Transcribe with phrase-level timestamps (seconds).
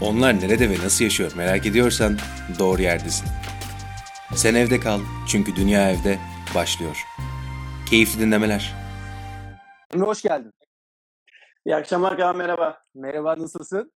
[0.00, 2.18] Onlar nerede ve nasıl yaşıyor merak ediyorsan
[2.58, 3.28] doğru yerdesin.
[4.34, 6.18] Sen evde kal çünkü dünya evde
[6.54, 6.96] başlıyor.
[7.90, 8.74] Keyifli dinlemeler.
[9.94, 10.52] Emre hoş geldin.
[11.66, 12.78] İyi akşamlar Kaan merhaba.
[12.94, 13.92] Merhaba nasılsın?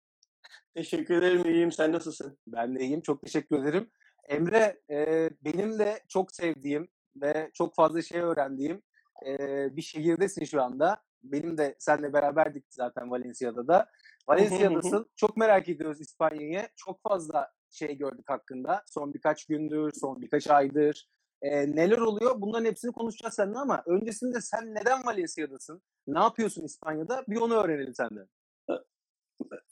[0.74, 2.38] Teşekkür ederim iyiyim sen nasılsın?
[2.46, 3.90] Ben de iyiyim çok teşekkür ederim.
[4.28, 8.82] Emre e, benim de çok sevdiğim ve çok fazla şey öğrendiğim
[9.27, 11.03] e, bir şehirdesin şu anda.
[11.23, 13.91] Benim de seninle beraberdik zaten Valencia'da da.
[14.29, 15.07] Valencia'dasın.
[15.17, 16.69] çok merak ediyoruz İspanya'yı.
[16.77, 18.83] Çok fazla şey gördük hakkında.
[18.87, 21.09] Son birkaç gündür, son birkaç aydır.
[21.42, 22.41] E, neler oluyor?
[22.41, 25.83] Bunların hepsini konuşacağız seninle ama öncesinde sen neden Valencia'dasın?
[26.06, 27.25] Ne yapıyorsun İspanya'da?
[27.28, 28.28] Bir onu öğrenelim senden.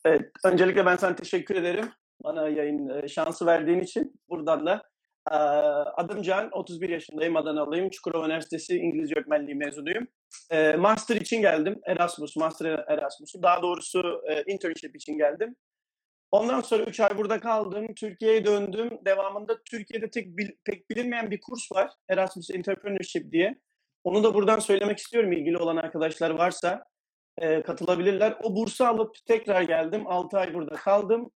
[0.05, 1.89] Evet, öncelikle ben sana teşekkür ederim.
[2.25, 4.20] Bana yayın şansı verdiğin için.
[4.28, 4.83] Buradan da
[5.96, 7.91] adım Can, 31 yaşındayım, Adanalıyım.
[7.91, 10.09] Çukurova Üniversitesi İngilizce öğretmenliği mezunuyum.
[10.78, 13.42] Master için geldim, Erasmus, Master Erasmus'u.
[13.42, 15.56] Daha doğrusu internship için geldim.
[16.30, 18.91] Ondan sonra 3 ay burada kaldım, Türkiye'ye döndüm.
[19.05, 20.28] Devamında Türkiye'de tek
[20.64, 23.58] pek bilinmeyen bir kurs var, Erasmus Entrepreneurship diye.
[24.05, 26.84] Onu da buradan söylemek istiyorum ilgili olan arkadaşlar varsa
[27.41, 28.36] katılabilirler.
[28.42, 30.03] O bursu alıp tekrar geldim.
[30.06, 31.31] 6 ay burada kaldım.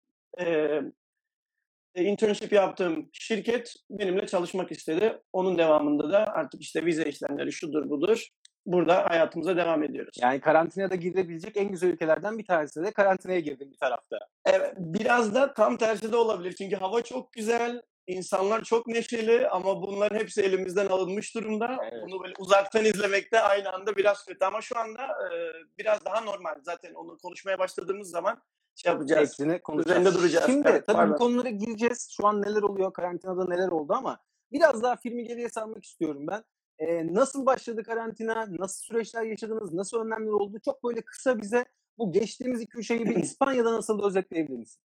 [1.95, 5.21] İnternship yaptığım şirket benimle çalışmak istedi.
[5.33, 8.27] Onun devamında da artık işte vize işlemleri şudur budur.
[8.67, 10.19] Burada hayatımıza devam ediyoruz.
[10.23, 14.19] Yani karantinada girebilecek en güzel ülkelerden bir tanesi de karantinaya girdim bir tarafta.
[14.45, 16.55] Evet, biraz da tam tersi de olabilir.
[16.59, 21.79] Çünkü hava çok güzel, İnsanlar çok neşeli ama bunların hepsi elimizden alınmış durumda.
[21.83, 22.03] Evet.
[22.07, 26.55] Bunu böyle uzaktan izlemekte aynı anda biraz kötü ama şu anda e, biraz daha normal.
[26.63, 28.43] Zaten onu konuşmaya başladığımız zaman
[28.75, 29.29] şey yapacağız.
[29.29, 30.01] Hepsini konuşacağız.
[30.01, 30.47] Üzerinde duracağız.
[30.47, 31.15] Şimdi evet, tabii pardon.
[31.15, 32.09] bu konulara gireceğiz.
[32.17, 34.19] Şu an neler oluyor, karantinada neler oldu ama
[34.53, 36.45] biraz daha filmi geriye sarmak istiyorum ben.
[36.79, 38.47] Ee, nasıl başladı karantina?
[38.49, 39.73] Nasıl süreçler yaşadınız?
[39.73, 40.59] Nasıl önlemler oldu?
[40.65, 41.65] Çok böyle kısa bize
[41.99, 44.83] bu geçtiğimiz iki üç ayı bir İspanya'da nasıl özetleyebilir misin?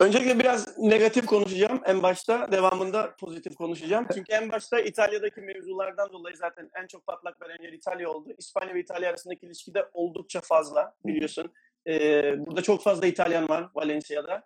[0.00, 2.52] Öncelikle biraz negatif konuşacağım en başta.
[2.52, 4.06] Devamında pozitif konuşacağım.
[4.14, 8.28] Çünkü en başta İtalya'daki mevzulardan dolayı zaten en çok patlak veren yer İtalya oldu.
[8.38, 11.52] İspanya ve İtalya arasındaki ilişki de oldukça fazla biliyorsun.
[11.88, 14.42] Ee, burada çok fazla İtalyan var Valencia'da.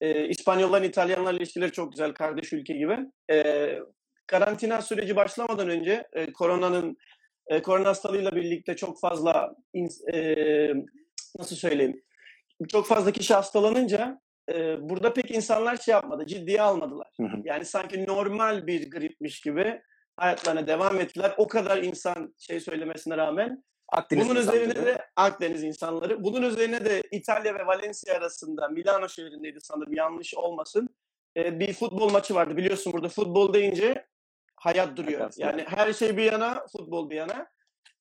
[0.00, 2.98] Ee, İspanyolların İtalyanlarla ilişkileri çok güzel, kardeş ülke gibi.
[3.30, 3.78] Ee,
[4.26, 6.96] karantina süreci başlamadan önce e, koronanın
[7.46, 9.54] e, korona hastalığıyla birlikte çok fazla
[10.12, 10.68] e,
[11.38, 12.02] nasıl söyleyeyim
[12.68, 14.20] çok fazla kişi hastalanınca
[14.52, 17.08] e, burada pek insanlar şey yapmadı, ciddiye almadılar.
[17.20, 17.36] Hı hı.
[17.44, 19.80] Yani sanki normal bir gripmiş gibi
[20.16, 21.34] hayatlarına devam ettiler.
[21.36, 23.64] O kadar insan şey söylemesine rağmen.
[23.94, 26.24] Akdeniz bunun üzerine de Akdeniz insanları.
[26.24, 30.88] Bunun üzerine de İtalya ve Valencia arasında Milano şehrindeydi sanırım yanlış olmasın.
[31.36, 32.56] E, bir futbol maçı vardı.
[32.56, 34.06] Biliyorsun burada futbol deyince
[34.56, 35.32] hayat duruyor.
[35.36, 37.46] Yani her şey bir yana, futbol bir yana.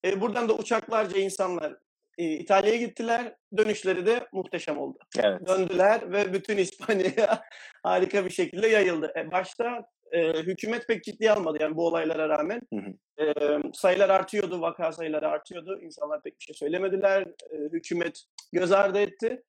[0.06, 1.76] E, buradan da uçaklarca insanlar
[2.18, 3.36] İtalya'ya gittiler.
[3.58, 4.98] Dönüşleri de muhteşem oldu.
[5.20, 5.48] Evet.
[5.48, 7.44] Döndüler ve bütün İspanya'ya
[7.84, 9.14] harika bir şekilde yayıldı.
[9.18, 12.62] E, başta e, hükümet pek ciddiye almadı yani bu olaylara rağmen.
[12.74, 13.24] Hı hı.
[13.24, 13.34] E,
[13.74, 15.80] sayılar artıyordu, vaka sayıları artıyordu.
[15.82, 17.22] İnsanlar pek bir şey söylemediler.
[17.22, 19.44] E, hükümet göz ardı etti.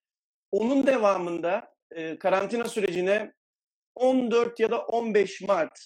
[0.51, 3.33] Onun devamında e, karantina sürecine
[3.95, 5.79] 14 ya da 15 Mart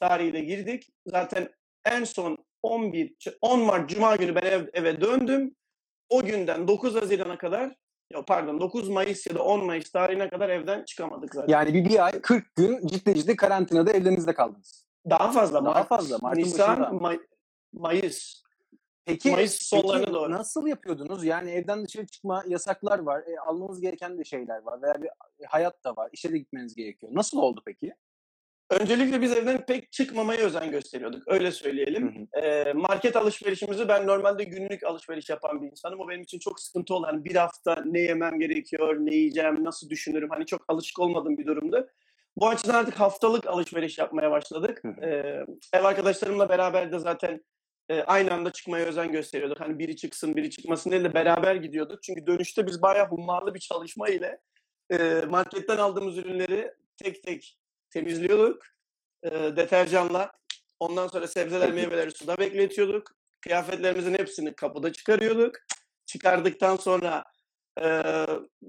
[0.00, 0.88] tarihiyle girdik.
[1.06, 1.48] Zaten
[1.84, 5.54] en son 11 10 Mart Cuma günü ben ev, eve döndüm
[6.08, 7.74] o günden 9 Haziran'a kadar
[8.12, 11.52] ya pardon 9 Mayıs ya da 10 Mayıs tarihine kadar evden çıkamadık zaten.
[11.52, 14.86] Yani bir, bir ay 40 gün ciddi ciddi karantinada evlerinizde kaldınız.
[15.10, 15.64] Daha fazla.
[15.64, 16.18] Daha Mart, fazla.
[16.22, 17.20] Mart'ın Nisan, May,
[17.72, 18.44] Mayıs.
[19.06, 20.30] Peki, Mayıs sonlarına peki doğru.
[20.30, 21.24] nasıl yapıyordunuz?
[21.24, 23.22] Yani evden dışarı çıkma yasaklar var.
[23.26, 24.82] E, almanız gereken de şeyler var.
[24.82, 25.10] Veya bir
[25.46, 26.10] hayat da var.
[26.12, 27.12] İşe de gitmeniz gerekiyor.
[27.14, 27.94] Nasıl oldu peki?
[28.70, 31.22] Öncelikle biz evden pek çıkmamaya özen gösteriyorduk.
[31.26, 32.28] Öyle söyleyelim.
[32.32, 32.44] Hı hı.
[32.46, 36.00] E, market alışverişimizi ben normalde günlük alışveriş yapan bir insanım.
[36.00, 37.24] O benim için çok sıkıntı olan.
[37.24, 40.30] Bir hafta ne yemem gerekiyor, ne yiyeceğim, nasıl düşünürüm.
[40.30, 41.88] Hani çok alışık olmadığım bir durumda.
[42.36, 44.80] Bu açıdan artık haftalık alışveriş yapmaya başladık.
[44.84, 45.06] Hı hı.
[45.06, 47.40] E, ev arkadaşlarımla beraber de zaten
[47.88, 49.60] e, aynı anda çıkmaya özen gösteriyorduk.
[49.60, 52.02] Hani biri çıksın, biri çıkmasın değil de beraber gidiyorduk.
[52.02, 54.40] Çünkü dönüşte biz bayağı hummalı bir çalışma ile
[54.90, 57.58] e, marketten aldığımız ürünleri tek tek
[57.94, 58.62] temizliyorduk
[59.22, 60.32] e, deterjanla.
[60.80, 63.10] Ondan sonra sebzeler, meyveleri suda bekletiyorduk.
[63.40, 65.54] Kıyafetlerimizin hepsini kapıda çıkarıyorduk.
[66.06, 67.24] Çıkardıktan sonra
[67.82, 68.02] e,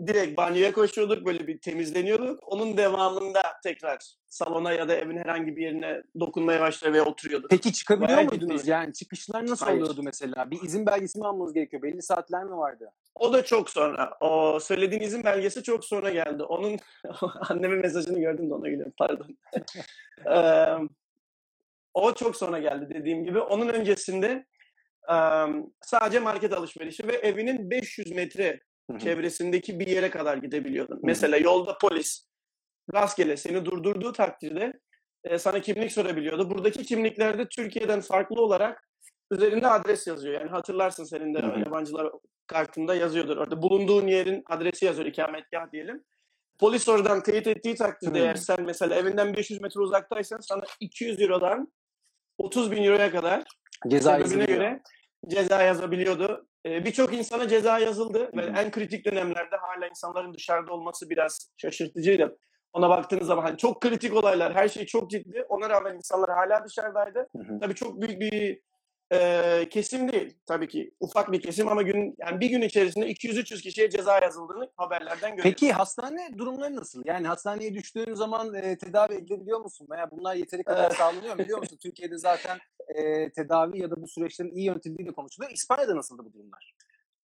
[0.08, 2.40] direkt banyoya koşuyorduk, böyle bir temizleniyorduk.
[2.44, 7.50] Onun devamında tekrar salona ya da evin herhangi bir yerine dokunmaya başlıyor ve oturuyorduk.
[7.50, 8.62] Peki çıkabiliyor Bayağı muydunuz?
[8.62, 8.72] Ciddi.
[8.72, 9.82] Yani çıkışlar nasıl Hayır.
[9.82, 10.52] oluyordu mesela?
[10.52, 11.84] Bir izin belgesi mi almanız gerekiyor?
[11.84, 12.92] Belli saatler mi vardı?
[13.16, 14.18] O da çok sonra.
[14.22, 16.44] O söylediğin izin belgesi çok sonra geldi.
[16.44, 16.80] Onun
[17.50, 18.94] annemin mesajını gördüm de ona gidiyorum.
[18.98, 19.38] Pardon.
[20.32, 20.88] ee,
[21.94, 23.40] o çok sonra geldi dediğim gibi.
[23.40, 24.46] Onun öncesinde
[25.82, 28.60] sadece market alışverişi ve evinin 500 metre
[29.00, 31.00] Çevresindeki bir yere kadar gidebiliyordun.
[31.04, 32.28] Mesela yolda polis
[32.94, 34.74] rastgele seni durdurduğu takdirde
[35.24, 36.50] e, sana kimlik sorabiliyordu.
[36.50, 38.90] Buradaki kimliklerde Türkiye'den farklı olarak
[39.32, 40.34] üzerinde adres yazıyor.
[40.34, 42.12] Yani hatırlarsın senin de yabancılar
[42.48, 43.38] kartında yazıyordur.
[43.38, 46.04] Orada bulunduğun yerin adresi yazıyor ikametgah diyelim.
[46.60, 51.74] Polis oradan teyit ettiği takdirde eğer sen mesela evinden 500 metre uzaktaysan sana 200 Euro'dan
[52.38, 53.44] 30 bin Euro'ya kadar
[53.88, 54.82] Ceza göre
[55.28, 56.48] ceza yazabiliyordu.
[56.66, 62.38] Ee, Birçok insana ceza yazıldı ve en kritik dönemlerde hala insanların dışarıda olması biraz şaşırtıcıydı.
[62.74, 65.46] Ona baktığınız zaman hani çok kritik olaylar, her şey çok ciddi.
[65.50, 67.28] Ona rağmen insanlar hala dışarıdaydı.
[67.38, 67.60] Hı hı.
[67.60, 68.62] Tabii çok büyük bir
[69.14, 70.92] e, kesim değil tabii ki.
[71.00, 75.44] Ufak bir kesim ama gün yani bir gün içerisinde 200-300 kişiye ceza yazıldığını haberlerden görüyoruz.
[75.44, 77.04] Peki hastane durumları nasıl?
[77.06, 79.88] Yani hastaneye düştüğün zaman e, tedavi edilebiliyor musun?
[79.92, 81.40] Veya bunlar yeteri kadar sağlanıyor mu?
[81.40, 81.78] Biliyor musun?
[81.82, 82.58] Türkiye'de zaten
[82.88, 85.52] e, tedavi ya da bu süreçlerin iyi yönetildiği de konuşuluyor.
[85.52, 86.76] İspanya'da nasıldı bu durumlar?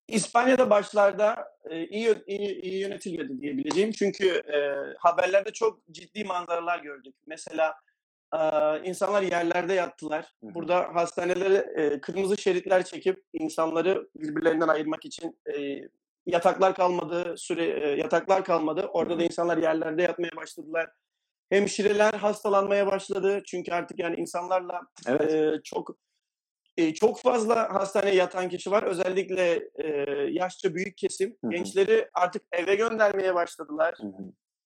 [0.07, 3.91] İspanya'da başlarda e, iyi, iyi, iyi yönetilmedi diyebileceğim.
[3.91, 4.57] Çünkü e,
[4.99, 7.15] haberlerde çok ciddi manzaralar gördük.
[7.27, 7.75] Mesela
[8.33, 8.39] e,
[8.83, 10.33] insanlar yerlerde yattılar.
[10.41, 15.81] Burada hastanelere e, kırmızı şeritler çekip insanları birbirlerinden ayırmak için e,
[16.25, 18.89] yataklar kalmadı, süre e, yataklar kalmadı.
[18.93, 20.89] Orada da insanlar yerlerde yatmaya başladılar.
[21.49, 23.41] Hemşireler hastalanmaya başladı.
[23.45, 25.33] Çünkü artık yani insanlarla Evet.
[25.33, 25.95] ee, çok
[26.77, 28.83] e, çok fazla hastaneye yatan kişi var.
[28.83, 29.87] Özellikle e,
[30.31, 31.37] yaşça büyük kesim.
[31.49, 33.95] Gençleri artık eve göndermeye başladılar.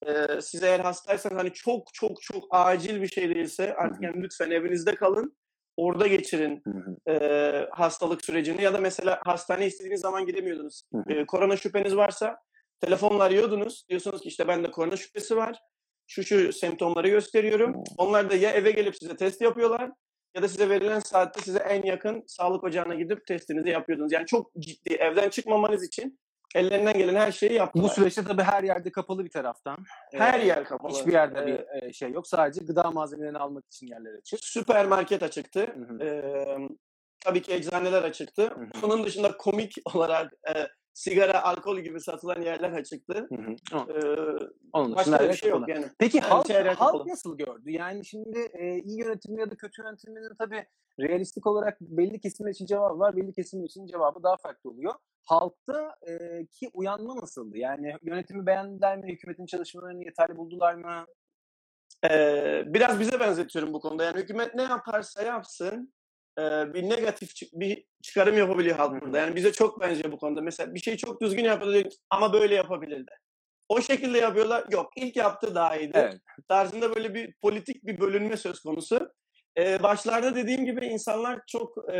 [0.08, 4.52] Ee, siz eğer hastaysanız hani çok çok çok acil bir şey değilse artık yani lütfen
[4.52, 5.38] evinizde kalın.
[5.78, 7.12] Orada geçirin Hı hı.
[7.12, 10.84] e, hastalık sürecini ya da mesela hastaneye istediğiniz zaman gidemiyordunuz.
[10.94, 11.14] Hı.
[11.14, 12.38] E, korona şüpheniz varsa
[12.82, 13.86] telefonla arıyordunuz.
[13.90, 15.60] Diyorsunuz ki işte bende korona şüphesi var.
[16.08, 17.84] Şu şu semptomları gösteriyorum.
[17.98, 19.92] Onlar da ya eve gelip size test yapıyorlar
[20.36, 24.12] ya da size verilen saatte size en yakın sağlık ocağına gidip testinizi yapıyordunuz.
[24.12, 26.20] Yani çok ciddi evden çıkmamanız için
[26.56, 27.84] ellerinden gelen her şeyi yaptılar.
[27.86, 29.78] Bu süreçte tabii her yerde kapalı bir taraftan.
[30.14, 30.92] her Ee, yer kapalı.
[30.92, 32.28] Hiçbir yerde Ee, bir e, şey yok.
[32.28, 34.40] Sadece gıda malzemelerini almak için yerler açık.
[34.44, 35.60] süpermarket açıktı.
[35.60, 36.04] Hı hı.
[36.04, 36.58] Ee,
[37.20, 38.42] tabii ki eczaneler açıktı.
[38.44, 38.48] Hı
[38.80, 38.86] hı.
[38.86, 43.28] Onun dışında komik olarak e, sigara, alkol gibi satılan yerler açıktı.
[43.30, 43.92] Hı hı.
[43.92, 45.76] Ee, Onun başka bir şey yok kapalı.
[45.76, 45.92] yani.
[46.00, 47.08] Peki Yani halk, halk kapalı.
[47.08, 47.72] nasıl gördü?
[47.72, 50.66] Yani şimdi e, iyi yönetim ya da kötü yönetiminin tabii
[51.00, 54.94] realistik olarak belli kesimler için cevabı var, belli kesimler için cevabı daha farklı oluyor.
[55.26, 57.58] Halkta e, ki uyanma nasıldı?
[57.58, 59.12] Yani yönetimi beğendiler mi?
[59.14, 61.06] Hükümetin çalışmalarını yeterli buldular mı?
[62.10, 64.04] Ee, biraz bize benzetiyorum bu konuda.
[64.04, 65.94] Yani hükümet ne yaparsa yapsın
[66.40, 69.18] e, bir negatif bir çıkarım yapabiliyor halk burada.
[69.18, 70.42] Yani bize çok benziyor bu konuda.
[70.42, 73.12] Mesela bir şey çok düzgün yapılıyor ama böyle yapabilirdi.
[73.70, 74.66] O şekilde yapıyorlar.
[74.72, 75.92] Yok ilk yaptığı daha iyiydi.
[75.96, 76.20] Evet.
[76.48, 79.10] tarzında böyle bir politik bir bölünme söz konusu.
[79.58, 81.98] Ee, başlarda dediğim gibi insanlar çok e,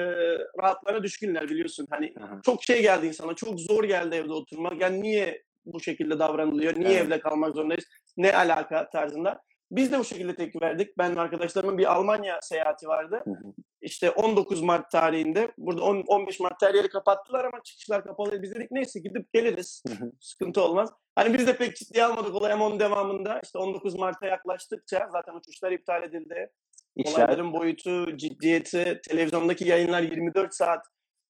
[0.62, 1.88] rahatlara düşkünler biliyorsun.
[1.90, 2.42] Hani hı.
[2.46, 4.82] çok şey geldi insana, çok zor geldi evde oturmak.
[4.82, 7.06] Yani niye bu şekilde davranılıyor, niye Evet.
[7.06, 7.86] evde kalmak zorundayız,
[8.18, 9.42] ne alaka tarzında.
[9.72, 10.98] Biz de bu şekilde tepki verdik.
[10.98, 13.22] Ben arkadaşlarımın bir Almanya seyahati vardı.
[13.24, 13.54] Hı hı.
[13.86, 15.52] İşte 19 Mart tarihinde.
[15.58, 18.42] Burada 10, 15 Mart'ta her yeri kapattılar ama çıkışlar kapalı.
[18.42, 19.84] Biz dedik neyse gidip geliriz.
[20.20, 20.90] Sıkıntı olmaz.
[21.16, 25.34] Hani biz de pek ciddiye almadık olay ama onun devamında işte 19 Mart'a yaklaştıkça zaten
[25.36, 26.52] uçuşlar iptal edildi.
[26.96, 27.14] İşler.
[27.14, 30.86] Olayların boyutu, ciddiyeti, televizyondaki yayınlar 24 saat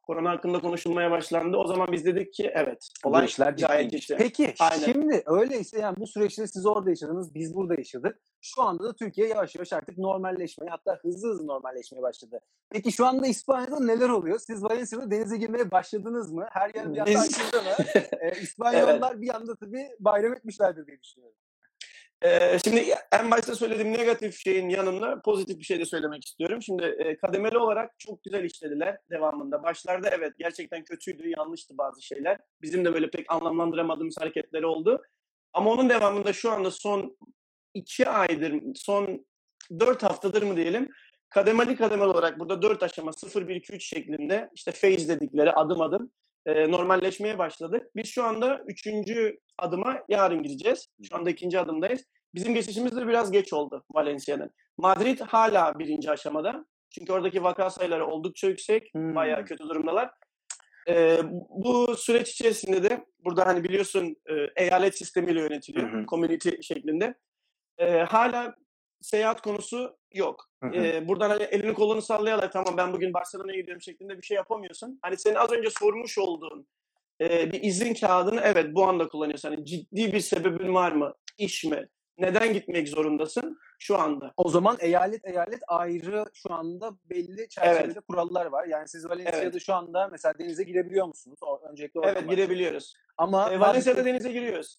[0.07, 1.57] korona hakkında konuşulmaya başlandı.
[1.57, 4.15] O zaman biz dedik ki evet Bu olay işler gayet ciddi.
[4.17, 4.85] Peki Aynen.
[4.85, 8.19] şimdi öyleyse yani bu süreçte siz orada yaşadınız, biz burada yaşadık.
[8.41, 12.39] Şu anda da Türkiye yavaş yavaş artık normalleşmeye hatta hızlı hızlı normalleşmeye başladı.
[12.69, 14.39] Peki şu anda İspanya'da neler oluyor?
[14.39, 16.47] Siz Valencia'da denize girmeye başladınız mı?
[16.51, 17.85] Her yer bir anda Biz- açıldı mı?
[18.21, 21.37] Ee, İspanyollar bir anda tabii bayram etmişlerdir diye düşünüyorum.
[22.63, 26.61] Şimdi en başta söylediğim negatif şeyin yanında pozitif bir şey de söylemek istiyorum.
[26.61, 29.63] Şimdi e, kademeli olarak çok güzel işlediler devamında.
[29.63, 32.37] Başlarda evet gerçekten kötüydü, yanlıştı bazı şeyler.
[32.61, 35.01] Bizim de böyle pek anlamlandıramadığımız hareketleri oldu.
[35.53, 37.17] Ama onun devamında şu anda son
[37.73, 39.25] iki aydır, son
[39.79, 40.89] dört haftadır mı diyelim,
[41.29, 45.81] kademeli kademeli olarak burada dört aşama 0, 1, 2, 3 şeklinde işte phase dedikleri adım
[45.81, 46.11] adım
[46.45, 47.87] e, normalleşmeye başladık.
[47.95, 50.87] Biz şu anda üçüncü adıma yarın gireceğiz.
[51.09, 52.05] Şu anda ikinci adımdayız.
[52.35, 54.51] Bizim geçişimiz de biraz geç oldu Valencia'nın.
[54.77, 56.65] Madrid hala birinci aşamada.
[56.89, 58.93] Çünkü oradaki vaka sayıları oldukça yüksek.
[58.93, 59.15] Hmm.
[59.15, 60.11] Bayağı kötü durumdalar.
[60.89, 65.93] Ee, bu süreç içerisinde de burada hani biliyorsun e, eyalet sistemiyle yönetiliyor.
[65.93, 66.05] Hı hı.
[66.05, 67.15] Community şeklinde.
[67.77, 68.55] Ee, hala
[69.01, 70.45] seyahat konusu yok.
[70.63, 70.75] Hı hı.
[70.75, 74.99] Ee, buradan hani elini kolunu sallayarak tamam ben bugün Barcelona'ya gidiyorum şeklinde bir şey yapamıyorsun.
[75.01, 76.67] Hani senin az önce sormuş olduğun
[77.21, 79.49] e, bir izin kağıdını evet bu anda kullanıyorsun.
[79.49, 81.13] Hani ciddi bir sebebin var mı?
[81.37, 81.87] İş mi?
[82.17, 83.57] Neden gitmek zorundasın?
[83.79, 84.33] Şu anda.
[84.37, 88.67] O zaman eyalet eyalet ayrı şu anda belli çerçevede kurallar var.
[88.67, 89.61] Yani siz Valencia'da Evet.
[89.61, 91.39] şu anda mesela denize girebiliyor musunuz?
[91.41, 92.93] O, öncelikle Evet girebiliyoruz.
[93.17, 94.77] Ama E, Valencia'da denize giriyoruz.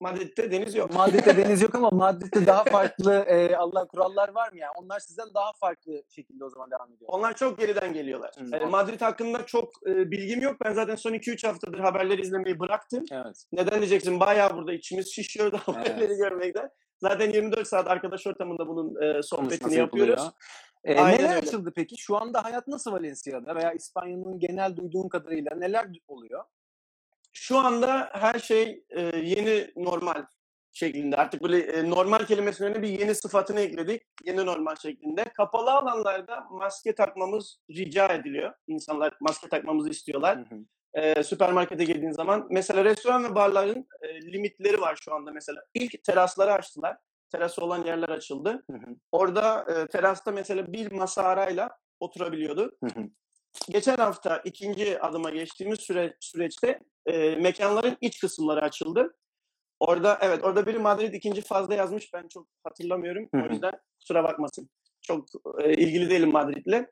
[0.00, 0.94] Madrid'de deniz yok.
[0.94, 4.72] Madrid'de deniz yok ama Madrid'de daha farklı e, Allah kurallar var mı yani?
[4.76, 7.10] Onlar sizden daha farklı şekilde o zaman devam ediyor.
[7.12, 8.30] Onlar çok geriden geliyorlar.
[8.38, 8.56] Hı.
[8.56, 10.56] E, Madrid hakkında çok e, bilgim yok.
[10.64, 13.04] Ben zaten son 2-3 haftadır haberleri izlemeyi bıraktım.
[13.12, 13.44] Evet.
[13.52, 14.20] Neden diyeceksin?
[14.20, 16.70] Bayağı burada içimiz şişiyor da haberleri görmekten.
[17.00, 20.30] Zaten 24 saat arkadaş ortamında bunun e, sohbetini yapıyoruz.
[20.84, 21.48] E, Aynen neler öyle.
[21.48, 21.96] açıldı peki?
[21.98, 26.44] Şu anda hayat nasıl Valencia'da veya İspanya'nın genel duyduğun kadarıyla neler oluyor?
[27.32, 30.24] Şu anda her şey e, yeni normal
[30.72, 31.16] şeklinde.
[31.16, 34.02] Artık böyle e, normal kelimesinin önüne bir yeni sıfatını ekledik.
[34.24, 35.24] Yeni normal şeklinde.
[35.24, 38.52] Kapalı alanlarda maske takmamız rica ediliyor.
[38.66, 40.38] İnsanlar maske takmamızı istiyorlar.
[40.94, 42.46] E, süpermarkete girdiğin zaman.
[42.50, 45.62] Mesela restoran ve barların e, limitleri var şu anda mesela.
[45.74, 46.96] İlk terasları açtılar.
[47.32, 48.64] Terası olan yerler açıldı.
[49.12, 51.70] Orada e, terasta mesela bir masa arayla
[52.00, 52.78] oturabiliyordu.
[53.68, 59.16] Geçen hafta ikinci adıma geçtiğimiz süre, süreçte e, mekanların iç kısımları açıldı.
[59.80, 63.28] Orada evet orada biri Madrid ikinci fazla yazmış ben çok hatırlamıyorum.
[63.34, 64.70] Hı O yüzden kusura bakmasın.
[65.02, 65.28] Çok
[65.58, 66.86] e, ilgili değilim Madrid'le.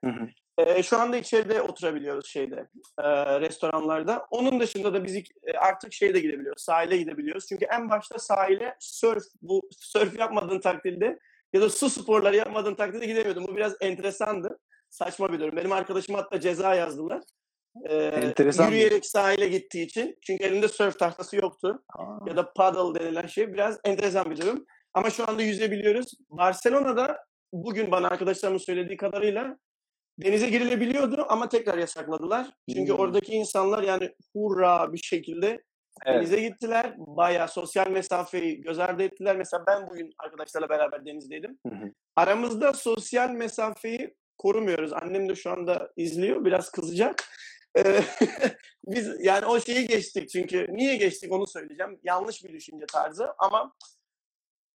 [0.59, 4.27] E, şu anda içeride oturabiliyoruz şeyde e, restoranlarda.
[4.31, 6.63] Onun dışında da biz e, artık şeyde gidebiliyoruz.
[6.63, 7.47] Sahile gidebiliyoruz.
[7.49, 11.19] Çünkü en başta sahile surf bu surf yapmadığın takdirde
[11.53, 13.47] ya da su sporları yapmadığın takdirde gidemiyordum.
[13.47, 14.59] Bu biraz enteresandı.
[14.91, 15.57] Saçma bir durum.
[15.57, 17.23] Benim arkadaşım hatta ceza yazdılar.
[17.85, 20.19] E, Enteresan yürüyerek sahile gittiği için.
[20.27, 21.83] Çünkü elinde surf tahtası yoktu.
[22.27, 24.65] Ya da paddle denilen şey biraz enteresan bir durum.
[24.95, 26.13] Ama şu anda yüzebiliyoruz.
[26.31, 27.19] Barcelona'da
[27.53, 29.57] bugün bana arkadaşlarımın söylediği kadarıyla
[30.23, 32.47] denize girilebiliyordu ama tekrar yasakladılar.
[32.75, 32.99] Çünkü Hmm.
[33.01, 35.63] oradaki insanlar yani hurra bir şekilde
[36.07, 36.17] Evet.
[36.21, 36.95] denize gittiler.
[36.99, 39.37] Bayağı sosyal mesafeyi göz ardı ettiler.
[39.37, 41.59] Mesela ben bugün arkadaşlarla beraber denizdeydim.
[41.69, 41.93] Hı hı.
[42.17, 44.93] Aramızda sosyal mesafeyi korumuyoruz.
[44.93, 46.45] Annem de şu anda izliyor.
[46.45, 47.25] Biraz kızacak.
[47.79, 48.01] Ee,
[48.87, 52.01] Biz yani o şeyi geçtik çünkü niye geçtik onu söyleyeceğim.
[52.03, 53.73] Yanlış bir düşünce tarzı ama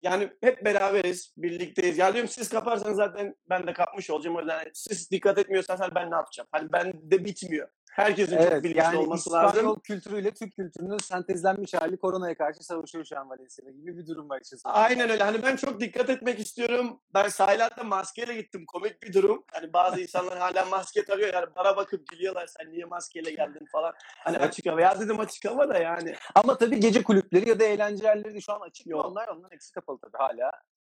[0.01, 1.98] yani hep beraberiz, birlikteyiz.
[1.98, 4.36] Ya diyorum siz kaparsanız zaten ben de kapmış olacağım.
[4.36, 6.50] O yüzden siz dikkat etmiyorsanız hani ben ne yapacağım?
[6.51, 7.70] Hani ben de bitmiyor.
[7.93, 9.79] Herkesin çok Evet, bilinçli yani olması İspanyol lazım.
[9.83, 14.41] kültürüyle Türk kültürünün sentezlenmiş hali koronaya karşı savaşıyor şu an Valencia'da gibi bir durum var
[14.43, 14.57] işte.
[14.63, 15.23] Aynen öyle.
[15.23, 17.00] Hani ben çok dikkat etmek istiyorum.
[17.13, 18.65] Ben sahile hatta maskeyle gittim.
[18.67, 19.43] Komik bir durum.
[19.51, 21.33] Hani bazı insanlar hala maske takıyor.
[21.33, 22.47] Yani bana bakıp gülüyorlar.
[22.47, 23.93] Sen niye maskeyle geldin falan.
[24.17, 24.81] Hani açık hava.
[24.81, 26.15] Ya dedim açık hava da yani.
[26.35, 28.88] Ama tabii gece kulüpleri ya da eğlence yerleri de şu an açık?
[28.88, 29.05] Yok.
[29.05, 30.51] Onlar onlar hepsi kapalı tabii hala.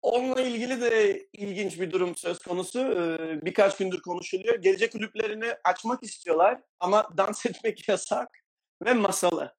[0.08, 2.80] Onunla ilgili de ilginç bir durum söz konusu.
[2.80, 4.56] Ee, Birkaç gündür konuşuluyor.
[4.56, 8.30] Gece kulüplerini açmak istiyorlar ama dans etmek yasak
[8.86, 9.56] ve masalı.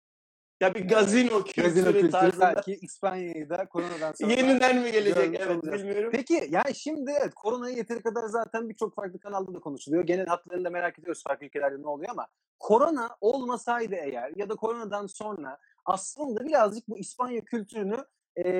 [0.60, 2.54] Ya bir gazino kültürü, Gazino kültürü tarzında.
[2.56, 5.34] belki İspanya'yı da koronadan sonra Yeniden mi gelecek?
[5.40, 5.82] Evet olacağız.
[5.82, 6.10] bilmiyorum.
[6.12, 10.04] Peki yani şimdi evet koronayı yeteri kadar zaten birçok farklı kanalda da konuşuluyor.
[10.04, 12.26] Genel hatlarını da merak ediyoruz farklı ülkelerde ne oluyor ama
[12.58, 18.04] korona olmasaydı eğer ya da koronadan sonra aslında birazcık bu İspanya kültürünü
[18.44, 18.50] e,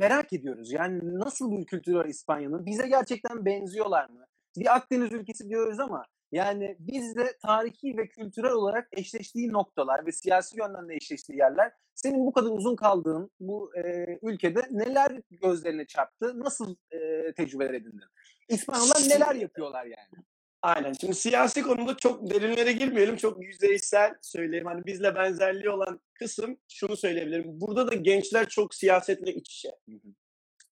[0.00, 0.72] merak ediyoruz.
[0.72, 2.66] Yani nasıl bir kültürü var İspanya'nın?
[2.66, 4.24] Bize gerçekten benziyorlar mı?
[4.56, 10.58] Bir Akdeniz ülkesi diyoruz ama yani bizde tarihi ve kültürel olarak eşleştiği noktalar ve siyasi
[10.58, 16.40] yönden de eşleştiği yerler senin bu kadar uzun kaldığın bu e, ülkede neler gözlerine çarptı?
[16.40, 18.08] Nasıl e, tecrübeler edindin?
[18.48, 20.24] İspanyollar neler yapıyorlar yani?
[20.62, 20.92] Aynen.
[20.92, 23.16] Şimdi siyasi konuda çok derinlere girmeyelim.
[23.16, 24.66] Çok yüzeysel söyleyeyim.
[24.66, 27.44] Hani bizle benzerliği olan kısım şunu söyleyebilirim.
[27.46, 29.70] Burada da gençler çok siyasetle iç içe.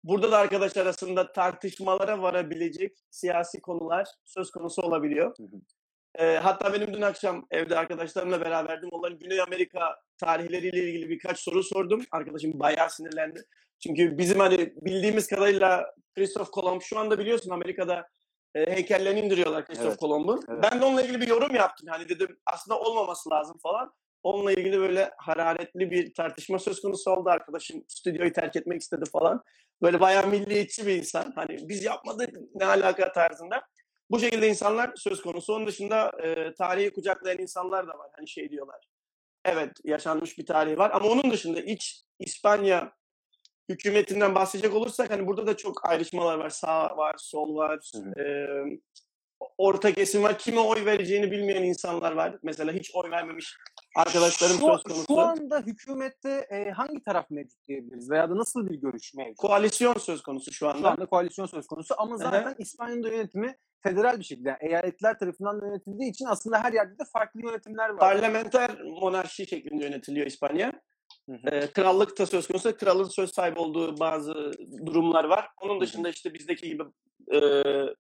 [0.03, 5.35] Burada da arkadaş arasında tartışmalara varabilecek siyasi konular söz konusu olabiliyor.
[5.37, 5.61] Hı hı.
[6.15, 8.89] Ee, hatta benim dün akşam evde arkadaşlarımla beraberdim.
[8.91, 12.05] Onların Güney Amerika tarihleriyle ilgili birkaç soru sordum.
[12.11, 13.45] Arkadaşım bayağı sinirlendi.
[13.83, 18.09] Çünkü bizim hani bildiğimiz kadarıyla Christoph Kolomb şu anda biliyorsun Amerika'da
[18.55, 20.41] e, heykellerini indiriyorlar Christoph Evet, Kolomb'un.
[20.49, 20.63] evet.
[20.63, 21.87] Ben de onunla ilgili bir yorum yaptım.
[21.91, 23.93] Hani dedim aslında olmaması lazım falan.
[24.23, 27.29] Onunla ilgili böyle hararetli bir tartışma söz konusu oldu.
[27.29, 29.43] Arkadaşım stüdyoyu terk etmek istedi falan.
[29.81, 31.31] Böyle bayağı milliyetçi bir insan.
[31.35, 33.61] Hani biz yapmadık ne alaka tarzında.
[34.11, 35.53] Bu şekilde insanlar söz konusu.
[35.53, 38.09] Onun dışında e, tarihi kucaklayan insanlar da var.
[38.15, 38.87] Hani şey diyorlar.
[39.45, 40.91] Evet yaşanmış bir tarihi var.
[40.93, 42.93] Ama onun dışında iç İspanya
[43.69, 46.49] hükümetinden bahsedecek olursak hani burada da çok ayrışmalar var.
[46.49, 47.79] Sağ var, sol var.
[47.95, 48.25] Hı e,
[49.57, 50.37] orta kesim var.
[50.37, 52.39] Kime oy vereceğini bilmeyen insanlar var.
[52.43, 53.57] Mesela hiç oy vermemiş
[53.95, 55.05] arkadaşlarım şu, söz konusu.
[55.07, 58.09] şu anda hükümette e, hangi taraf mevcut diyebiliriz?
[58.09, 59.37] Veya da nasıl bir görüş mevcut?
[59.37, 60.79] Koalisyon söz konusu şu anda.
[60.79, 64.49] Şu anda koalisyon söz konusu ama zaten İspanya'nın da yönetimi federal bir şekilde.
[64.49, 67.99] Yani eyaletler tarafından yönetildiği için aslında her yerde de farklı yönetimler var.
[67.99, 70.81] Parlamenter monarşi şeklinde yönetiliyor İspanya.
[71.51, 72.77] E, krallık da söz konusu.
[72.77, 74.51] Kralın söz sahibi olduğu bazı
[74.85, 75.47] durumlar var.
[75.61, 76.83] Onun dışında işte bizdeki gibi
[77.33, 77.39] e,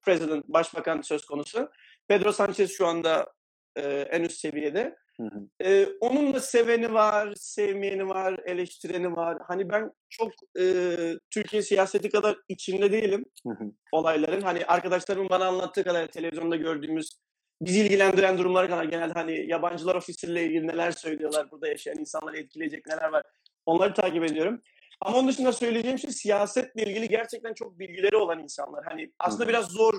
[0.01, 1.69] president, başbakan söz konusu.
[2.07, 3.31] Pedro Sanchez şu anda
[3.75, 4.95] e, en üst seviyede.
[5.17, 5.23] Hı
[5.63, 5.97] hı.
[5.99, 9.37] Onun da seveni var, sevmeyeni var, eleştireni var.
[9.47, 10.95] Hani ben çok e,
[11.29, 13.53] Türkiye siyaseti kadar içinde değilim Hı
[13.91, 14.41] olayların.
[14.41, 17.19] Hani arkadaşlarımın bana anlattığı kadar televizyonda gördüğümüz
[17.61, 22.85] bizi ilgilendiren durumlara kadar genelde hani yabancılar ofisiyle ilgili neler söylüyorlar, burada yaşayan insanları etkileyecek
[22.87, 23.23] neler var.
[23.65, 24.61] Onları takip ediyorum.
[25.01, 28.85] Ama onun dışında söyleyeceğim şey siyasetle ilgili gerçekten çok bilgileri olan insanlar.
[28.85, 29.93] Hani aslında biraz zor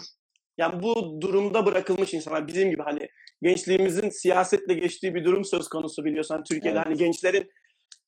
[0.59, 3.09] yani bu durumda bırakılmış insanlar bizim gibi hani
[3.43, 6.87] gençliğimizin siyasetle geçtiği bir durum söz konusu biliyorsan Türkiye'de Evet.
[6.87, 7.50] hani gençlerin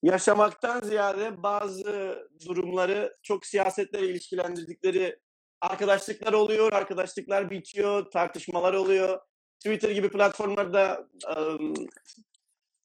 [0.02, 5.18] yaşamaktan ziyade bazı durumları çok siyasetle ilişkilendirdikleri
[5.60, 9.18] arkadaşlıklar oluyor, arkadaşlıklar bitiyor, tartışmalar oluyor.
[9.62, 11.74] Twitter gibi platformlarda ım,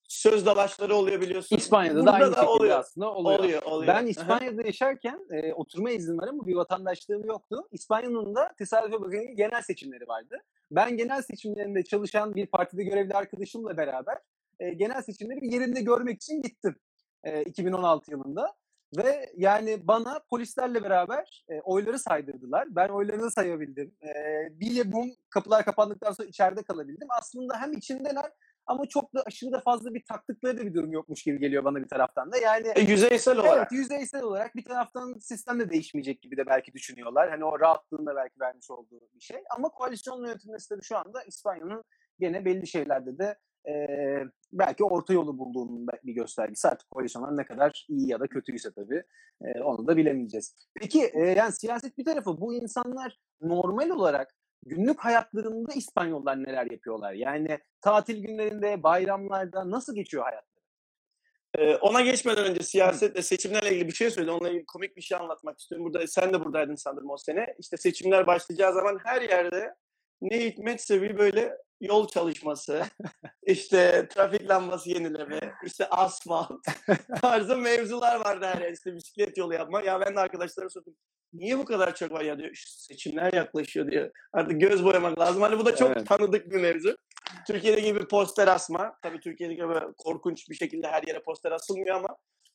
[0.07, 1.57] söz dalaşları oluyor biliyorsun.
[1.57, 2.79] İspanya'da da Burada aynı şekilde oluyor.
[2.79, 3.39] aslında oluyor.
[3.39, 3.95] Oluyor, oluyor.
[3.95, 4.05] Ben.
[4.05, 7.67] İspanya'da yaşarken e, oturma iznim var ama bir vatandaşlığım yoktu.
[7.71, 10.37] İspanya'nın da tesadüfe bakın genel seçimleri vardı.
[10.71, 14.17] Ben genel seçimlerinde çalışan bir partide görevli arkadaşımla beraber
[14.59, 16.75] e, genel seçimleri yerinde görmek için gittim
[17.23, 18.53] e, 2016 yılında.
[18.97, 22.67] Ve yani bana polislerle beraber e, oyları saydırdılar.
[22.75, 23.95] Ben oylarını sayabildim.
[24.03, 24.11] E,
[24.59, 27.07] bir bum kapılar kapandıktan sonra içeride kalabildim.
[27.19, 28.31] Aslında hem içindeler
[28.65, 31.77] ama çok da aşırı da fazla bir taktıkları da bir durum yokmuş gibi geliyor bana
[31.77, 32.37] bir taraftan da.
[32.37, 33.57] Yani E, yüzeysel olarak.
[33.57, 37.29] Evet yüzeysel olarak bir taraftan sistem de değişmeyecek gibi de belki düşünüyorlar.
[37.29, 39.37] Hani o rahatlığın da belki vermiş olduğu bir şey.
[39.49, 41.83] Ama koalisyonla yönetilmesi şu anda İspanya'nın
[42.19, 43.87] gene belli şeylerde de e,
[44.53, 46.67] belki orta yolu bulduğunun bir göstergesi.
[46.67, 49.03] Artık koalisyonlar ne kadar iyi ya da kötüyse tabii
[49.41, 50.55] e, onu da bilemeyeceğiz.
[50.79, 57.13] Peki e, yani siyaset bir tarafı bu insanlar normal olarak günlük hayatlarında İspanyollar neler yapıyorlar?
[57.13, 60.43] Yani tatil günlerinde, bayramlarda nasıl geçiyor hayat?
[61.81, 64.31] Ona geçmeden önce siyasetle seçimlerle ilgili bir şey söyledi.
[64.31, 65.85] Onunla ilgili komik bir şey anlatmak istiyorum.
[65.85, 67.55] Burada sen de buradaydın sanırım o sene.
[67.59, 69.75] İşte seçimler başlayacağı zaman her yerde
[70.21, 72.83] ne hikmetse bir böyle yol çalışması,
[73.45, 76.51] işte trafik lambası yenileme, işte asfalt
[77.21, 78.73] tarzı mevzular vardı her yerde.
[78.73, 79.81] İşte bisiklet yolu yapma.
[79.81, 80.95] Ya ben de arkadaşlara sordum.
[81.33, 82.49] Niye bu kadar çok var ya diyor.
[82.51, 84.11] "İşte seçimler yaklaşıyor diyor.
[84.33, 85.41] Artık göz boyamak lazım.
[85.41, 86.07] Hani bu da çok Evet.
[86.07, 86.97] tanıdık bir mevzu.
[87.47, 88.93] Türkiye'de gibi poster asma.
[89.03, 92.07] Tabii Türkiye'de gibi korkunç bir şekilde her yere poster asılmıyor ama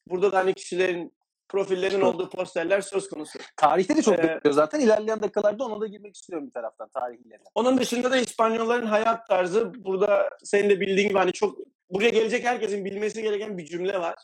[0.09, 1.12] burada da hani kişilerin
[1.53, 2.15] profillerinin Çok.
[2.15, 3.38] olduğu posterler söz konusu.
[3.57, 4.81] Tarihte de çok Ee, bekliyor zaten.
[4.81, 7.38] İlerleyen dakikalarda ona da girmek istiyorum bir taraftan tarihiyle.
[7.55, 11.59] Onun dışında da İspanyolların hayat tarzı burada senin de bildiğin gibi hani çok
[11.91, 14.15] buraya gelecek herkesin bilmesi gereken bir cümle var.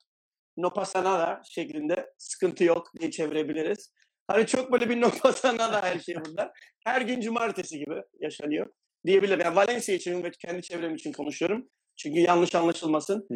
[0.57, 3.93] No pasa nada şeklinde sıkıntı yok diye çevirebiliriz.
[4.27, 6.53] Hani çok böyle bir no pasa nada her şey burada.
[6.85, 8.67] Her gün cumartesi gibi yaşanıyor
[9.07, 9.41] diyebilirim.
[9.41, 11.69] Yani Valencia için ve kendi çevrem için konuşuyorum.
[11.99, 13.29] Çünkü yanlış anlaşılmasın.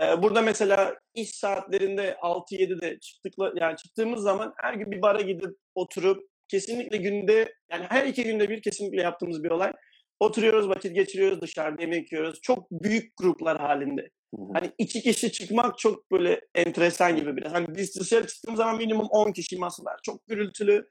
[0.00, 5.56] Ee, burada mesela iş saatlerinde 6-7'de çıktıkla yani çıktığımız zaman her gün bir bara gidip
[5.74, 9.72] oturup kesinlikle günde yani her iki günde bir kesinlikle yaptığımız bir olay.
[10.20, 12.40] Oturuyoruz, vakit geçiriyoruz, dışarıda yemek yiyoruz.
[12.42, 14.10] Çok büyük gruplar halinde.
[14.34, 14.50] Hı hı.
[14.54, 17.52] Hani iki kişi çıkmak çok böyle enteresan gibi biraz.
[17.52, 19.96] Hani biz dışarı çıktığımız zaman minimum 10 kişi masalar.
[20.02, 20.88] Çok gürültülü.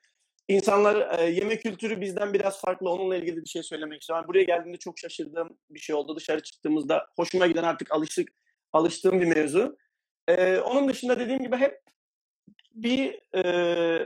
[0.50, 2.90] İnsanlar e, yemek kültürü bizden biraz farklı.
[2.90, 4.26] Onunla ilgili bir şey söylemek istiyorum.
[4.28, 6.16] Buraya geldiğimde çok şaşırdığım bir şey oldu.
[6.16, 8.30] Dışarı çıktığımızda hoşuma giden artık alıştık,
[8.74, 9.78] alıştığım bir mevzu.
[10.28, 11.82] E, onun dışında dediğim gibi hep
[12.72, 13.44] bir e,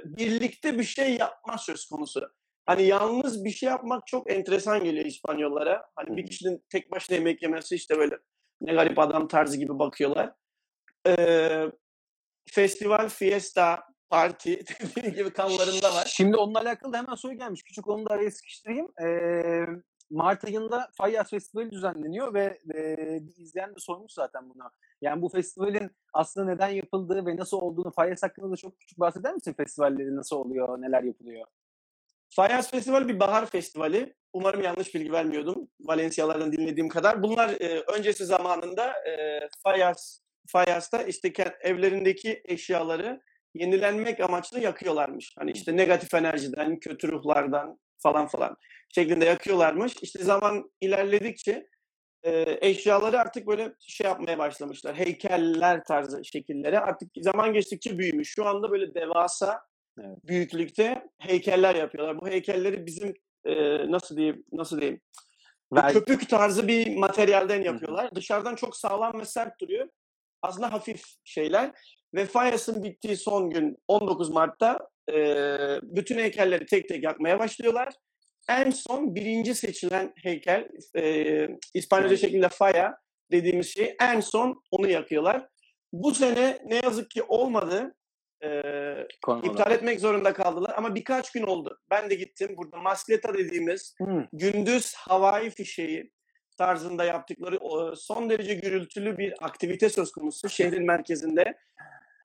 [0.05, 2.29] birlikte bir şey yapma söz konusu.
[2.65, 5.85] Hani yalnız bir şey yapmak çok enteresan geliyor İspanyollara.
[5.95, 8.17] Hani bir kişinin tek başına yemek yemesi işte böyle
[8.61, 10.33] ne garip adam tarzı gibi bakıyorlar.
[11.07, 11.65] Ee,
[12.51, 14.63] festival, fiesta, parti
[14.95, 16.05] dediğim gibi kanlarında var.
[16.05, 17.63] Şimdi onunla alakalı da hemen soru gelmiş.
[17.63, 18.87] Küçük onu da araya sıkıştırayım.
[19.05, 19.65] Ee,
[20.09, 24.71] Mart ayında Fayyaz Festivali düzenleniyor ve e, bir izleyen de sormuş zaten buna.
[25.01, 29.33] Yani bu festivalin aslında neden yapıldığı ve nasıl olduğunu Fayyaz hakkında da çok küçük bahseder
[29.33, 29.53] misin?
[29.53, 31.47] Festivalleri nasıl oluyor, neler yapılıyor?
[32.35, 34.15] Fayas Festival bir bahar festivali.
[34.33, 35.67] Umarım yanlış bilgi vermiyordum.
[35.79, 37.23] Valencialardan dinlediğim kadar.
[37.23, 43.21] Bunlar e, öncesi zamanında e, Fayas, Fayas'ta işte evlerindeki eşyaları
[43.53, 45.35] yenilenmek amaçlı yakıyorlarmış.
[45.37, 48.57] Hani işte negatif enerjiden, kötü ruhlardan falan falan
[48.89, 49.93] şeklinde yakıyorlarmış.
[50.01, 51.67] İşte zaman ilerledikçe
[52.23, 54.95] e, eşyaları artık böyle şey yapmaya başlamışlar.
[54.95, 56.79] Heykeller tarzı şekillere.
[56.79, 58.33] Artık zaman geçtikçe büyümüş.
[58.35, 59.61] Şu anda böyle devasa
[59.99, 60.17] Evet.
[60.23, 62.21] büyüklükte heykeller yapıyorlar.
[62.21, 63.13] Bu heykelleri bizim
[63.45, 63.53] e,
[63.91, 65.01] nasıl diyeyim nasıl diyeyim
[65.73, 67.65] Ver- köpük tarzı bir materyalden hı.
[67.65, 68.15] yapıyorlar.
[68.15, 69.89] Dışarıdan çok sağlam ve sert duruyor.
[70.41, 71.71] Aslında hafif şeyler.
[72.13, 74.79] Ve Fayas'ın bittiği son gün 19 Mart'ta
[75.13, 75.17] e,
[75.83, 77.93] bütün heykelleri tek tek yakmaya başlıyorlar.
[78.49, 82.21] En son birinci seçilen heykel e, İspanyolca Evet.
[82.21, 82.97] şeklinde Faya
[83.31, 85.47] dediğimiz şey en son onu yakıyorlar.
[85.93, 87.95] Bu sene ne yazık ki olmadı.
[88.43, 89.07] Ee,
[89.43, 91.79] iptal etmek zorunda kaldılar ama birkaç gün oldu.
[91.89, 92.53] Ben de gittim.
[92.57, 94.27] Burada Masleta dediğimiz Hı.
[94.33, 96.11] gündüz havai fişeği
[96.57, 97.59] tarzında yaptıkları
[97.95, 101.57] son derece gürültülü bir aktivite söz konusu şehrin merkezinde.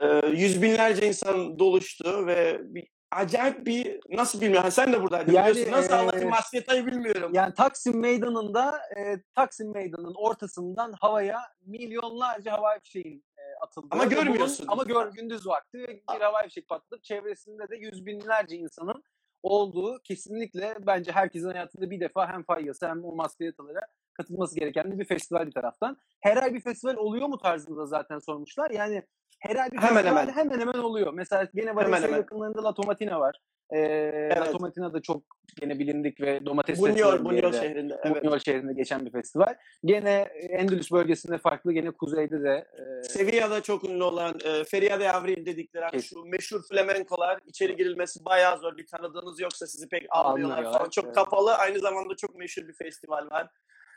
[0.00, 4.64] Ee, yüz binlerce insan doluştu ve bir acayip bir nasıl bilmiyorum.
[4.64, 5.72] Ha, Sen de buradaydın Yani, biliyorsun.
[5.72, 7.30] Nasıl e, anlatayım Masleta'yı bilmiyorum.
[7.34, 13.88] Yani Taksim Meydanı'nda e, Taksim Meydanı'nın ortasından havaya milyonlarca havai fişeğin e, atıldığı.
[13.90, 14.64] Ama bunun- görmüyorsun.
[14.68, 17.00] Ama gör, gündüz vakti ve bir havai fişek patladı.
[17.02, 19.02] Çevresinde de yüz binlerce insanın
[19.42, 23.80] olduğu kesinlikle bence herkesin hayatında bir defa hem Fayyas'a hem o maskeyatalara
[24.12, 25.96] katılması gereken bir festival bir taraftan.
[26.20, 28.70] Her ay bir festival oluyor mu tarzında zaten sormuşlar.
[28.70, 29.02] Yani
[29.38, 30.29] her bir Hemen hemen.
[30.29, 31.12] hemen hemen oluyor.
[31.14, 33.37] Mesela gene Valencia yakınlarında La Tomatina var.
[33.70, 34.53] Ee, La Evet.
[34.53, 35.22] Tomatina da çok
[35.61, 38.01] gene bilindik ve domates Bunyol, Bunyol şehrinde.
[38.05, 38.24] Evet.
[38.24, 39.55] Bunyol şehrinde geçen bir festival.
[39.85, 45.12] Gene Endülüs bölgesinde farklı, gene kuzeyde de e, Sevilla'da çok ünlü olan e, Feria de
[45.12, 48.77] Avril dedikleri hani şu meşhur flamenkolar içeri girilmesi bayağı zor.
[48.77, 50.88] Bir tanıdığınız yoksa sizi pek almıyorlar falan.
[50.88, 51.14] Çok evet.
[51.14, 51.55] kapalı.
[51.55, 53.48] Aynı zamanda çok meşhur bir festival var.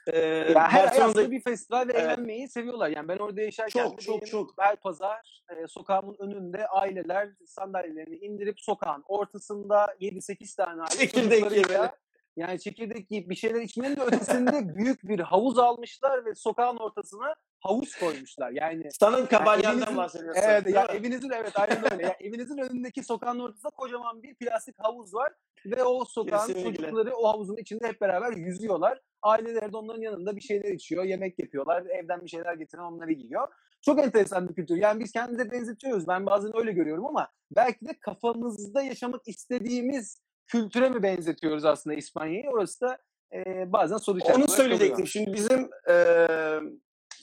[0.07, 2.89] E, yani her ay aslında bir festival ve eğlenmeyi seviyorlar.
[2.89, 4.57] Yani ben orada yaşarken Çok, çok, çok.
[4.57, 11.89] Belpazar e, sokağımın önünde aileler sandalyelerini indirip sokağın ortasında 7-8 tane aile Çekirdek yemeli.
[12.35, 17.35] yani çekirdek yiyip bir şeyler içmenin de ötesinde büyük bir havuz almışlar ve sokağın ortasına
[17.59, 18.51] havuz koymuşlar.
[18.51, 20.41] Yani Sanın Kabanyan'dan evinizin- bahsediyorsun.
[20.45, 20.89] Evet ya mi?
[20.91, 22.03] evinizin evet aynen öyle.
[22.03, 25.33] Ya evinizin önündeki sokağın ortasında kocaman bir plastik havuz var
[25.65, 26.75] ve o sokağın Kesinlikle.
[26.77, 29.01] çocukları o havuzun içinde hep beraber yüzüyorlar.
[29.21, 33.47] Aileleri de onların yanında bir şeyler içiyor, yemek yapıyorlar, evden bir şeyler getiren onları yiyor.
[33.81, 34.77] Çok enteresan bir kültür.
[34.77, 36.07] Yani biz kendimize benzetiyoruz.
[36.07, 42.49] Ben bazen öyle görüyorum ama belki de kafamızda yaşamak istediğimiz kültüre mi benzetiyoruz aslında İspanya'yı?
[42.49, 42.97] Orası da
[43.33, 45.07] e, bazen soru Onu söyleyecektim.
[45.07, 46.27] Şimdi bizim e,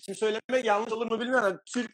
[0.04, 1.90] şimdi söylemek yanlış olur mu bilmiyorum ama Türk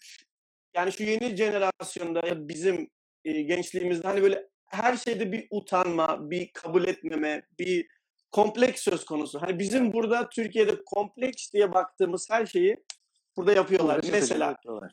[0.76, 2.90] yani şu yeni jenerasyonda ya bizim
[3.24, 7.86] e, gençliğimizde hani böyle her şeyde bir utanma, bir kabul etmeme, bir
[8.34, 9.42] kompleks söz konusu.
[9.42, 12.84] Hani bizim burada Türkiye'de kompleks diye baktığımız her şeyi
[13.36, 14.02] burada yapıyorlar.
[14.02, 14.92] Burada Mesela yapıyorlar.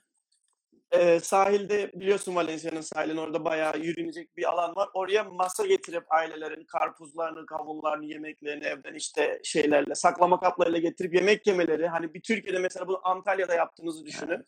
[0.91, 4.89] e, sahilde biliyorsun Valencia'nın sahilin orada bayağı yürünecek bir alan var.
[4.93, 11.87] Oraya masa getirip ailelerin karpuzlarını, kavunlarını, yemeklerini evden işte şeylerle, saklama kaplarıyla getirip yemek yemeleri.
[11.87, 14.47] Hani bir Türkiye'de mesela bunu Antalya'da yaptığınızı düşünün.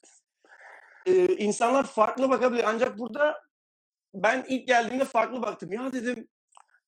[1.06, 2.64] E, insanlar farklı bakabilir.
[2.68, 3.42] Ancak burada
[4.14, 5.72] ben ilk geldiğimde farklı baktım.
[5.72, 6.28] Ya dedim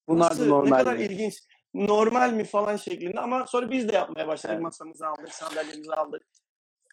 [0.08, 0.78] Bunlar nasıl, normal.
[0.78, 1.04] ne kadar mi?
[1.04, 1.42] ilginç.
[1.76, 4.54] Normal mi falan şeklinde ama sonra biz de yapmaya başladık.
[4.54, 4.64] Evet.
[4.64, 6.22] Masamızı aldık, sandalyemizi aldık.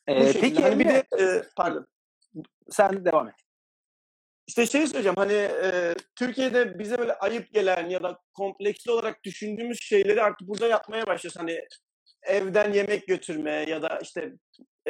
[0.07, 0.41] Ee, şekilde.
[0.41, 1.87] peki hani bir de e, pardon.
[2.71, 3.35] sen devam et.
[4.47, 9.79] İşte şey söyleyeceğim hani e, Türkiye'de bize böyle ayıp gelen ya da kompleksli olarak düşündüğümüz
[9.83, 11.39] şeyleri artık burada yapmaya başlıyoruz.
[11.41, 11.61] Hani
[12.23, 14.33] evden yemek götürme ya da işte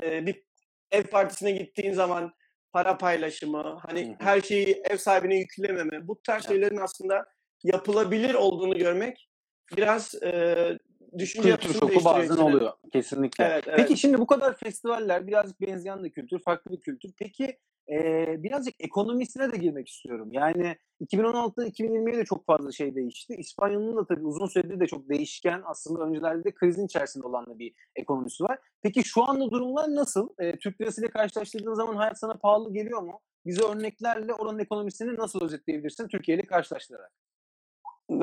[0.03, 0.45] e, bir
[0.91, 2.33] ev partisine gittiğin zaman
[2.73, 4.17] para paylaşımı, hani Hı hı.
[4.19, 6.53] her şeyi ev sahibine yüklememe, bu tarz Evet.
[6.53, 7.27] şeylerin aslında
[7.63, 9.29] yapılabilir olduğunu görmek
[9.77, 10.79] biraz e,
[11.19, 12.73] düşünce Kültür şoku bazen oluyor.
[12.93, 13.45] Kesinlikle.
[13.45, 13.79] Evet, evet.
[13.79, 17.13] Peki şimdi bu kadar festivaller birazcık benzeyen de kültür, farklı bir kültür.
[17.19, 17.59] Peki
[17.91, 20.29] e, birazcık ekonomisine de girmek istiyorum.
[20.33, 23.35] Yani 2016'dan 2020'ye de çok fazla şey değişti.
[23.35, 27.59] İspanya'nın da tabii uzun süredir de çok değişken aslında öncelerde de krizin içerisinde olan da
[27.59, 28.59] bir ekonomisi var.
[28.83, 30.29] Peki şu anda durumlar nasıl?
[30.39, 33.21] E, Türk lirasıyla karşılaştırdığın zaman hayat sana pahalı geliyor mu?
[33.47, 37.13] Bize örneklerle oranın ekonomisini nasıl özetleyebilirsin Türkiye ile karşılaştırarak?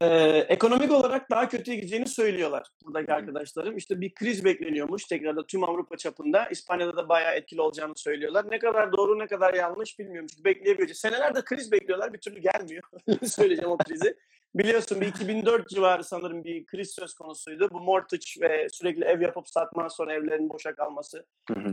[0.01, 3.77] Ee, ekonomik olarak daha kötüye gideceğini söylüyorlar buradaki arkadaşlarım.
[3.77, 6.49] İşte bir kriz bekleniyormuş tekrar da tüm Avrupa çapında.
[6.49, 8.45] İspanya'da da bayağı etkili olacağını söylüyorlar.
[8.51, 10.27] Ne kadar doğru ne kadar yanlış bilmiyorum.
[10.31, 10.99] Çünkü bekleyebileceğiz.
[10.99, 12.83] Senelerde kriz bekliyorlar bir türlü gelmiyor.
[13.23, 14.15] Söyleyeceğim o krizi.
[14.55, 17.69] Biliyorsun bir 2004 civarı sanırım bir kriz söz konusuydu.
[17.71, 21.25] Bu mortgage ve sürekli ev yapıp satma sonra evlerin boşa kalması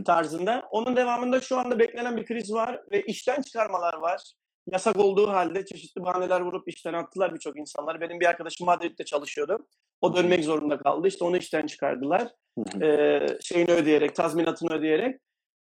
[0.05, 0.67] tarzında.
[0.71, 4.33] Onun devamında şu anda beklenen bir kriz var ve işten çıkarmalar var.
[4.71, 8.01] Yasak olduğu halde çeşitli bahaneler vurup işten attılar birçok insanlar.
[8.01, 9.67] Benim bir arkadaşım Madrid'de çalışıyordu.
[10.01, 11.07] O dönmek zorunda kaldı.
[11.07, 12.27] İşte onu işten çıkardılar.
[12.81, 15.19] Ee, şeyini ödeyerek, tazminatını ödeyerek.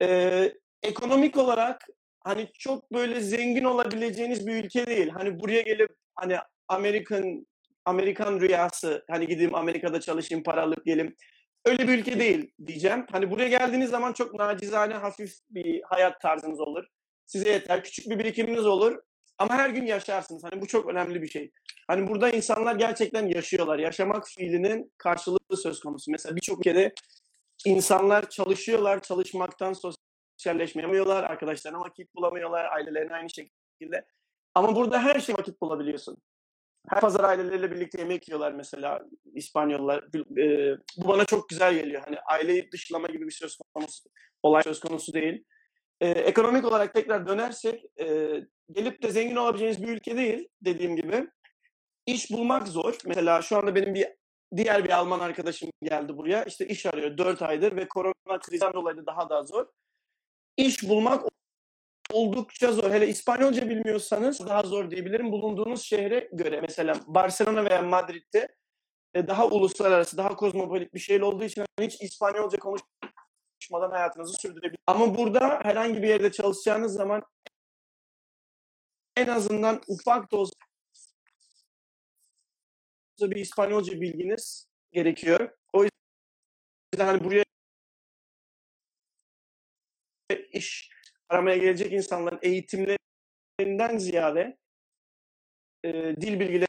[0.02, 0.52] Ee,
[0.83, 1.87] ekonomik olarak
[2.20, 5.09] hani çok böyle zengin olabileceğiniz bir ülke değil.
[5.09, 6.37] Hani buraya gelip hani
[6.68, 7.46] Amerikan
[7.85, 11.16] Amerikan rüyası hani gideyim Amerika'da çalışayım para alıp gelim.
[11.64, 13.07] Öyle bir ülke değil diyeceğim.
[13.12, 16.85] Hani buraya geldiğiniz zaman çok nacizane hafif bir hayat tarzınız olur.
[17.26, 17.84] Size yeter.
[17.84, 19.02] Küçük bir birikiminiz olur.
[19.38, 20.44] Ama her gün yaşarsınız.
[20.44, 21.50] Hani bu çok önemli bir şey.
[21.87, 23.78] Hani burada insanlar gerçekten yaşıyorlar.
[23.78, 26.10] Yaşamak fiilinin karşılığı söz konusu.
[26.10, 26.92] Mesela birçok ülkede
[27.66, 29.02] insanlar çalışıyorlar.
[29.02, 29.74] Çalışmaktan
[30.37, 31.24] sosyalleşmeyemiyorlar.
[31.24, 32.64] Arkadaşlarına vakit bulamıyorlar.
[32.64, 34.04] Ailelerine aynı şekilde.
[34.54, 36.16] Ama burada her şey vakit bulabiliyorsun.
[36.88, 39.02] Her pazar aileleriyle birlikte yemek yiyorlar mesela
[39.34, 40.04] İspanyollar.
[40.96, 42.02] Bu bana çok güzel geliyor.
[42.04, 44.10] Hani aileyi dışlama gibi bir söz konusu,
[44.42, 45.44] olay söz konusu değil.
[46.00, 48.07] E, ekonomik olarak tekrar dönersek e,
[48.70, 51.28] gelip de zengin olabileceğiniz bir ülke değil dediğim gibi.
[52.07, 52.98] İş bulmak zor.
[53.04, 54.07] Mesela şu anda benim bir
[54.57, 56.44] diğer bir Alman arkadaşım geldi buraya.
[56.44, 59.66] İşte iş arıyor 4 aydır ve korona krizinden dolayı da daha da zor.
[60.57, 61.24] İş bulmak
[62.12, 62.90] oldukça zor.
[62.90, 65.33] Hele İspanyolca bilmiyorsanız daha zor diyebilirim.
[65.33, 68.48] Bulunduğunuz şehre göre mesela Barcelona veya Madrid'de
[69.16, 72.59] daha uluslararası, daha kozmopolit bir şehir olduğu için hiç İspanyolca
[73.64, 74.85] konuşmadan hayatınızı sürdürebilirsiniz.
[74.87, 77.22] Ama burada herhangi bir yerde çalışacağınız zaman
[79.16, 80.55] en azından ufak da olsa
[83.20, 85.50] bir İspanyolca bilginiz gerekiyor.
[85.72, 87.44] O yüzden hani buraya
[90.53, 90.90] iş
[91.29, 94.59] aramaya gelecek insanların eğitimlerinden ziyade
[95.85, 96.66] e, dil bilgileri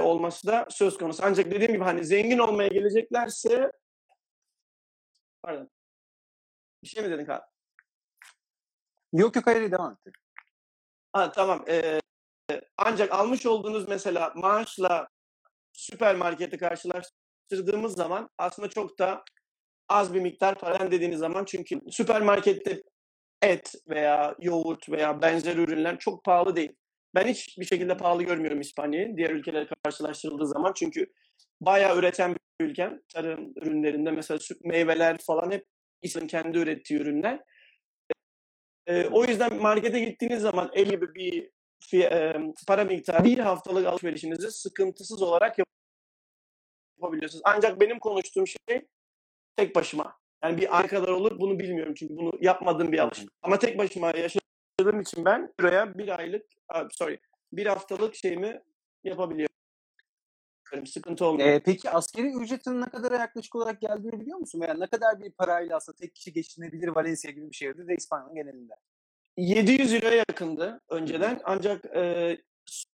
[0.00, 1.22] olması da söz konusu.
[1.24, 3.72] Ancak dediğim gibi hani zengin olmaya geleceklerse
[5.42, 5.70] pardon.
[6.82, 7.42] Bir şey mi dedin Kaan?
[9.12, 10.14] Yok yok hayır devam et.
[11.12, 11.64] Ha, tamam.
[11.68, 12.00] Ee,
[12.76, 15.08] ancak almış olduğunuz mesela maaşla
[15.72, 19.24] süpermarketi karşılaştırdığımız zaman aslında çok da
[19.88, 22.82] az bir miktar para dediğiniz zaman çünkü süpermarkette
[23.42, 26.72] et veya yoğurt veya benzer ürünler çok pahalı değil.
[27.14, 31.06] Ben hiçbir şekilde pahalı görmüyorum İspanya'yı diğer ülkelerle karşılaştırıldığı zaman çünkü
[31.60, 33.00] bayağı üreten bir ülke.
[33.14, 35.66] Tarım ürünlerinde mesela süt, meyveler falan hep
[36.02, 37.40] İsrail'in kendi ürettiği ürünler.
[38.86, 41.50] Ee, o yüzden markete gittiğiniz zaman el gibi bir
[41.94, 45.56] e, para miktarı bir haftalık alışverişinizi sıkıntısız olarak
[46.98, 47.42] yapabiliyorsunuz.
[47.44, 48.86] Ancak benim konuştuğum şey
[49.56, 50.18] tek başıma.
[50.42, 53.28] Yani bir ay kadar olur bunu bilmiyorum çünkü bunu yapmadığım bir alışım.
[53.42, 56.46] Ama tek başıma yaşadığım için ben buraya bir aylık,
[56.90, 57.20] sorry,
[57.52, 58.62] bir haftalık şeyimi
[59.04, 59.57] yapabiliyorum.
[60.86, 61.48] Sıkıntı olmuyor.
[61.48, 64.60] Ee, peki askeri ücretin ne kadar yaklaşık olarak geldiğini biliyor musun?
[64.60, 68.34] Veya ne kadar bir parayla aslında tek kişi geçinebilir Valencia gibi bir şehirde de İspanya'nın
[68.34, 68.74] genelinde?
[69.36, 71.40] 700 liraya yakındı önceden.
[71.44, 72.36] Ancak e,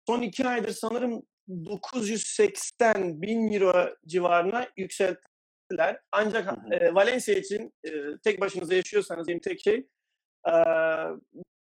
[0.08, 6.00] son iki aydır sanırım 980 bin euro civarına yükselttiler.
[6.12, 7.90] Ancak e, Valencia için e,
[8.24, 9.88] tek başınıza yaşıyorsanız benim tek şey
[10.48, 10.54] e,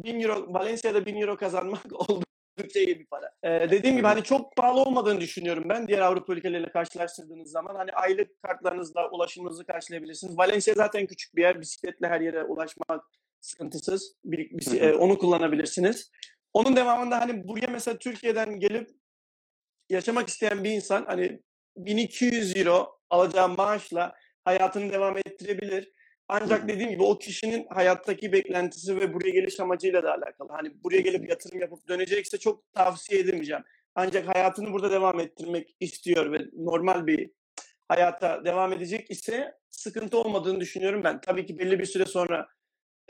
[0.03, 2.37] 1000 euro, Valencia'da 1000 euro kazanmak oldukça
[2.75, 3.31] iyi bir para.
[3.43, 7.75] E, dediğim gibi hani çok pahalı olmadığını düşünüyorum ben diğer Avrupa ülkeleriyle karşılaştırdığınız zaman.
[7.75, 10.37] Hani aylık kartlarınızla ulaşımınızı karşılayabilirsiniz.
[10.37, 11.61] Valencia zaten küçük bir yer.
[11.61, 13.05] Bisikletle her yere ulaşmak
[13.41, 14.15] sıkıntısız.
[14.25, 16.11] Bir, bir, e, onu kullanabilirsiniz.
[16.53, 18.89] Onun devamında hani buraya mesela Türkiye'den gelip
[19.89, 21.41] yaşamak isteyen bir insan hani
[21.77, 24.15] 1200 euro alacağı maaşla
[24.45, 25.93] hayatını devam ettirebilir.
[26.29, 30.49] Ancak dediğim gibi o kişinin hayattaki beklentisi ve buraya geliş amacıyla da alakalı.
[30.51, 33.63] Hani buraya gelip yatırım yapıp dönecekse çok tavsiye edemeyeceğim.
[33.95, 37.31] Ancak hayatını burada devam ettirmek istiyor ve normal bir
[37.87, 41.21] hayata devam edecek ise sıkıntı olmadığını düşünüyorum ben.
[41.21, 42.47] Tabii ki belli bir süre sonra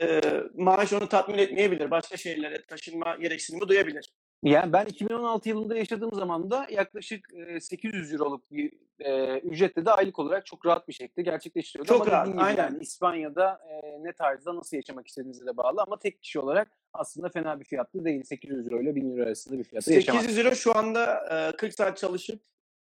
[0.02, 0.20] e,
[0.54, 1.90] maaş onu tatmin etmeyebilir.
[1.90, 4.12] Başka şehirlere taşınma gereksinimi duyabilir.
[4.42, 7.28] Yani ben 2016 yılında yaşadığım zaman da yaklaşık
[7.60, 11.96] 800 euroluk bir e, ücretle de aylık olarak çok rahat bir şekilde gerçekleştiriyordum.
[11.96, 12.62] Çok ama rahat, aynen.
[12.62, 17.28] Yani İspanya'da e, ne tarzda nasıl yaşamak istediğinize de bağlı ama tek kişi olarak aslında
[17.28, 18.22] fena bir fiyatlı değil.
[18.24, 20.22] 800 euro ile 1000 euro arasında bir fiyatı yaşamak.
[20.22, 21.20] 800 euro şu anda
[21.52, 22.42] e, 40 saat çalışıp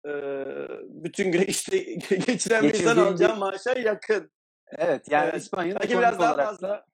[0.05, 0.11] e,
[0.87, 1.77] bütün gün işte
[2.27, 4.31] geçiren bir insan alacağı maaşa yakın.
[4.77, 5.41] Evet yani Evet.
[5.41, 6.69] İspanya'da Belki biraz daha fazla.
[6.69, 6.85] da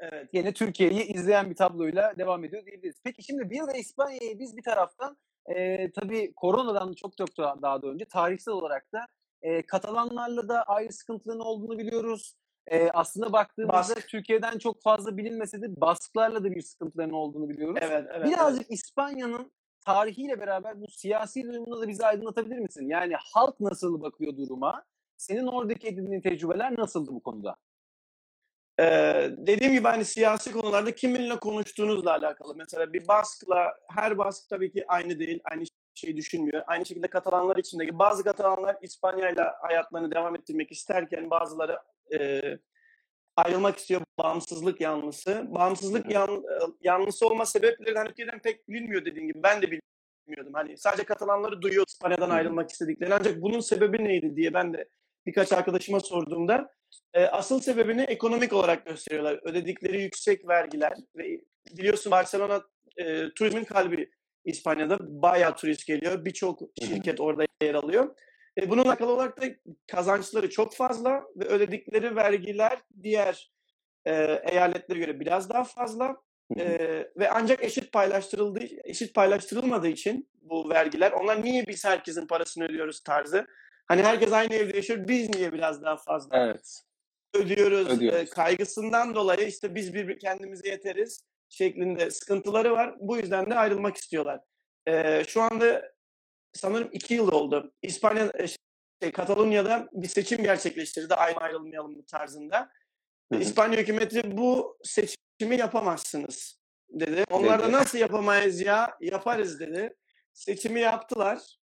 [0.00, 0.28] Evet.
[0.32, 3.00] yine Türkiye'yi izleyen bir tabloyla devam ediyor diyebiliriz.
[3.04, 7.82] Peki şimdi bir de İspanya'yı biz bir taraftan e, tabii koronadan çok çok daha, daha
[7.82, 9.06] da önce tarihsel olarak da
[9.42, 12.34] e, Katalanlarla da ayrı sıkıntıların olduğunu biliyoruz.
[12.66, 14.08] E, aslında baktığımızda Bask.
[14.08, 17.78] Türkiye'den çok fazla bilinmese de Basklarla da bir sıkıntıların olduğunu biliyoruz.
[17.82, 18.28] Evet, evet.
[18.28, 18.72] Birazcık evet.
[18.72, 19.52] İspanya'nın
[19.86, 22.88] tarihiyle beraber bu siyasi durumunu da bize aydınlatabilir misin?
[22.88, 24.84] Yani halk nasıl bakıyor duruma?
[25.16, 27.56] Senin oradaki edindiğin tecrübeler nasıldı bu konuda?
[28.80, 32.54] Ee, dediğim gibi hani siyasi konularda kiminle konuştuğunuzla alakalı.
[32.56, 35.64] Mesela bir baskla, her bask tabii ki aynı değil, aynı
[35.94, 36.62] şeyi düşünmüyor.
[36.66, 41.78] Aynı şekilde Katalanlar içindeki bazı Katalanlar İspanya'yla hayatlarını devam ettirmek isterken bazıları
[42.18, 42.40] e,
[43.36, 45.44] ayrılmak istiyor bağımsızlık yanlısı.
[45.48, 46.44] Bağımsızlık yan,
[46.80, 49.42] yanlısı olma sebepleri hani Türkiye'den pek bilinmiyor dediğim gibi.
[49.42, 50.54] Ben de bilmiyordum.
[50.54, 53.14] Hani sadece Katalanları duyuyor İspanya'dan ayrılmak istediklerini.
[53.14, 54.88] Ancak bunun sebebi neydi diye ben de
[55.26, 56.79] birkaç arkadaşıma sorduğumda
[57.14, 59.40] e, asıl sebebini ekonomik olarak gösteriyorlar.
[59.42, 61.40] Ödedikleri yüksek vergiler ve
[61.76, 62.62] biliyorsun Barcelona
[62.96, 64.10] e, turizmin kalbi
[64.44, 64.98] İspanya'da.
[65.00, 66.24] Bayağı turist geliyor.
[66.24, 68.16] Birçok şirket orada yer alıyor.
[68.58, 69.46] E, bununla alakalı olarak da
[69.86, 73.52] kazançları çok fazla ve ödedikleri vergiler diğer
[74.04, 74.12] e,
[74.50, 76.16] eyaletlere göre biraz daha fazla.
[76.58, 76.66] E,
[77.16, 83.00] ve ancak eşit paylaştırıldığı eşit paylaştırılmadığı için bu vergiler onlar niye biz herkesin parasını ödüyoruz
[83.00, 83.46] tarzı.
[83.90, 86.82] Hani herkes aynı evde yaşıyor biz niye biraz daha fazla Evet.
[87.34, 88.18] ödüyoruz, Ödüyoruz.
[88.20, 92.94] e, kaygısından dolayı işte biz bir kendimize yeteriz şeklinde sıkıntıları var.
[93.00, 94.40] Bu yüzden de ayrılmak istiyorlar.
[94.86, 95.92] E, şu anda
[96.52, 97.72] sanırım iki yıl oldu.
[97.82, 98.46] İspanya, e,
[99.02, 102.70] şey, Katalonya'da bir seçim gerçekleştirdi aynı ayrılmayalım tarzında.
[103.32, 103.40] Hı hı.
[103.42, 107.24] İspanya hükümeti bu seçimi yapamazsınız dedi.
[107.30, 108.96] Onlar da nasıl yapamayız ya?
[109.00, 109.96] Yaparız dedi.
[110.32, 111.59] Seçimi yaptılar.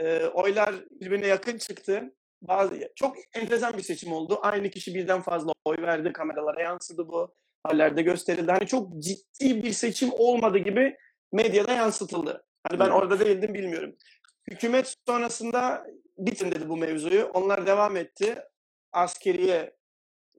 [0.00, 2.14] Ee, oylar birbirine yakın çıktı.
[2.42, 4.38] Bazı çok enteresan bir seçim oldu.
[4.42, 6.12] Aynı kişi birden fazla oy verdi.
[6.12, 7.34] Kameralara yansıdı bu.
[7.62, 8.52] Haberlerde gösterildi.
[8.52, 10.96] Hani çok ciddi bir seçim olmadı gibi
[11.32, 12.44] medyada yansıtıldı.
[12.68, 13.96] Hani ben orada değildim bilmiyorum.
[14.50, 15.86] Hükümet sonrasında
[16.18, 17.24] bitin dedi bu mevzuyu.
[17.24, 18.38] Onlar devam etti.
[18.92, 19.76] Askeriye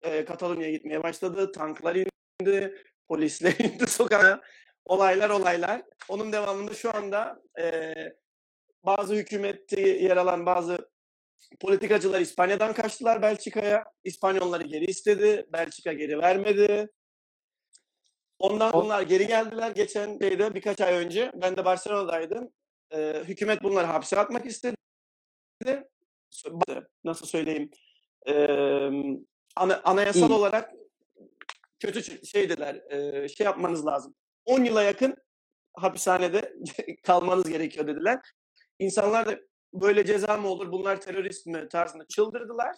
[0.03, 1.51] e, Katalonya'ya gitmeye başladı.
[1.51, 1.95] Tanklar
[2.41, 2.75] indi,
[3.07, 4.41] polisler indi sokağa.
[4.85, 5.81] Olaylar olaylar.
[6.09, 7.93] Onun devamında şu anda e,
[8.85, 10.89] bazı hükümette yer alan bazı
[11.59, 13.85] politikacılar İspanya'dan kaçtılar Belçika'ya.
[14.03, 15.45] İspanyolları geri istedi.
[15.53, 16.89] Belçika geri vermedi.
[18.39, 19.71] Ondan O- bunlar geri geldiler.
[19.71, 22.49] Geçen şeyde birkaç ay önce ben de Barcelona'daydım.
[22.93, 24.75] E, hükümet bunları hapse atmak istedi.
[27.03, 27.71] Nasıl söyleyeyim?
[28.27, 28.33] E,
[29.55, 30.33] ana- anayasal İyi.
[30.33, 30.71] olarak
[31.79, 32.75] kötü şey dediler.
[33.23, 34.15] e, şey yapmanız lazım.
[34.45, 35.15] 10 yıla yakın
[35.73, 36.53] hapishanede
[37.03, 38.19] kalmanız gerekiyor dediler.
[38.85, 39.39] İnsanlar da
[39.73, 42.75] böyle ceza mı olur bunlar terörist mi tarzında çıldırdılar.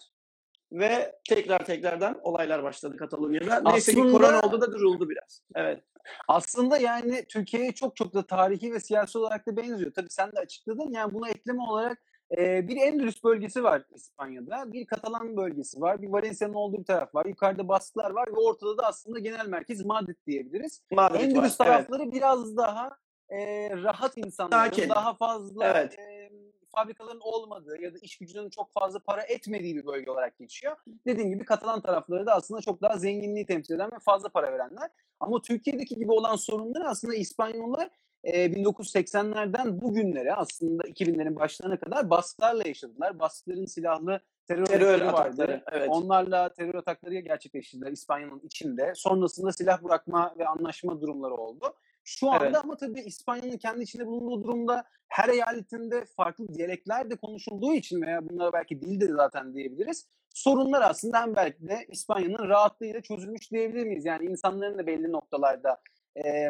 [0.72, 3.60] Ve tekrar tekrardan olaylar başladı Katalonya'da.
[3.70, 5.42] Neyse ki Aslında- korona oldu da duruldu biraz.
[5.54, 5.84] Evet.
[6.28, 9.92] Aslında yani Türkiye'ye çok çok da tarihi ve siyasi olarak da benziyor.
[9.94, 10.90] Tabii sen de açıkladın.
[10.92, 11.98] Yani buna ekleme olarak
[12.38, 14.72] e, bir Endülüs bölgesi var İspanya'da.
[14.72, 16.02] Bir Katalan bölgesi var.
[16.02, 17.26] Bir Valencia'nın olduğu bir taraf var.
[17.26, 20.82] Yukarıda Basklar var ve ortada da aslında genel merkez Madrid diyebiliriz.
[20.92, 21.20] Madrid var.
[21.20, 21.58] Endülüs Evet.
[21.58, 22.96] tarafları biraz daha
[23.34, 24.88] e, rahat insanların, Sakin.
[24.88, 25.98] daha fazla Evet.
[25.98, 26.30] e,
[26.76, 30.76] fabrikaların olmadığı ya da iş gücünün çok fazla para etmediği bir bölge olarak geçiyor.
[31.06, 34.90] Dediğim gibi Katalan tarafları da aslında çok daha zenginliği temsil eden ve fazla para verenler.
[35.20, 37.90] Ama Türkiye'deki gibi olan sorunları aslında İspanyollar
[38.24, 43.18] e, 1980'lerden bugünlere aslında 2000'lerin başlarına kadar baskılarla yaşadılar.
[43.18, 45.42] Baskıların silahlı terör, Terör örgütleri vardı.
[45.42, 45.62] atakları.
[45.72, 45.88] Evet.
[45.90, 48.92] Onlarla terör atakları gerçekleştirdiler İspanya'nın içinde.
[48.96, 51.74] Sonrasında silah bırakma ve anlaşma durumları oldu.
[52.04, 52.56] Şu anda Evet.
[52.64, 58.28] ama tabii İspanya'nın kendi içinde bulunduğu durumda her eyaletinde farklı diyalekler de konuşulduğu için veya
[58.28, 60.08] bunlara belki dil de zaten diyebiliriz.
[60.34, 64.04] Sorunlar aslında hem belki de İspanya'nın rahatlığıyla çözülmüş diyebilir miyiz?
[64.04, 65.80] Yani insanların da belli noktalarda
[66.24, 66.48] e,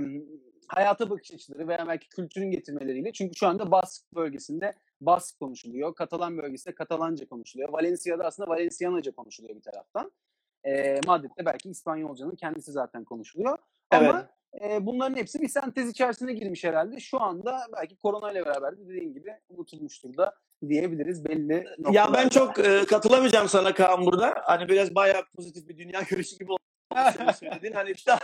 [0.69, 3.13] hayata bakış açıları veya belki kültürün getirmeleriyle.
[3.13, 5.95] Çünkü şu anda Bask bölgesinde Bask konuşuluyor.
[5.95, 7.69] Katalan bölgesinde Katalanca konuşuluyor.
[7.69, 10.13] Valencia'da aslında Valencianaca konuşuluyor bir taraftan.
[10.67, 13.59] E, Madrid'de belki İspanyolcanın kendisi zaten konuşuluyor.
[13.91, 14.29] Ama
[14.63, 17.01] e, bunların hepsi bir sentez içerisine girmiş herhalde.
[17.01, 20.35] Şu anda belki korona ile beraber de dediğin gibi unutulmuştur da
[20.69, 21.99] diyebiliriz belli noktalarda.
[21.99, 24.35] Ya ben çok e, katılamayacağım sana Kaan burada.
[24.45, 27.73] Hani biraz bayağı pozitif bir dünya görüşü gibi olduğunu söyledin.
[27.73, 28.19] Hani dıştan,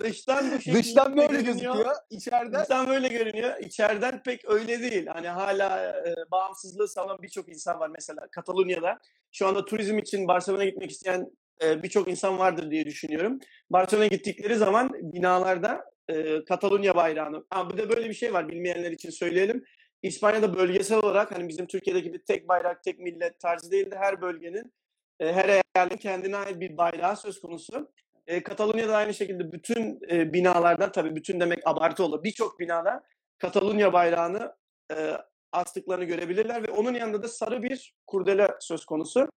[0.00, 1.44] dıştan bu şekilde Dıştan böyle görünüyor.
[1.44, 1.94] gözüküyor.
[2.10, 3.58] içeriden Dıştan böyle görünüyor.
[3.60, 5.06] İçeriden pek öyle değil.
[5.06, 8.98] Hani hala e, bağımsızlığı savunan birçok insan var mesela Katalonya'da.
[9.32, 11.30] Şu anda turizm için Barcelona'ya gitmek isteyen
[11.62, 13.38] e, birçok insan vardır diye düşünüyorum.
[13.70, 17.44] Barcelona'ya gittikleri zaman binalarda e, Katalonya bayrağını...
[17.50, 19.64] Ha, bir de böyle bir şey var bilmeyenler için söyleyelim.
[20.02, 24.20] İspanya'da bölgesel olarak hani bizim Türkiye'deki gibi tek bayrak, tek millet tarzı değil de her
[24.20, 24.72] bölgenin,
[25.20, 27.92] e, her eyaletin kendine ait bir bayrağı söz konusu.
[28.26, 32.24] E, Katalonya'da aynı şekilde bütün e, binalardan tabii bütün demek abartı olur.
[32.24, 33.02] Birçok binada
[33.38, 34.54] Katalunya bayrağını
[34.92, 35.12] e,
[35.52, 39.28] astıklarını görebilirler ve onun yanında da sarı bir kurdele söz konusu.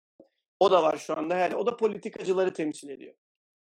[0.62, 1.36] O da var şu anda.
[1.36, 3.14] Yani o da politikacıları temsil ediyor.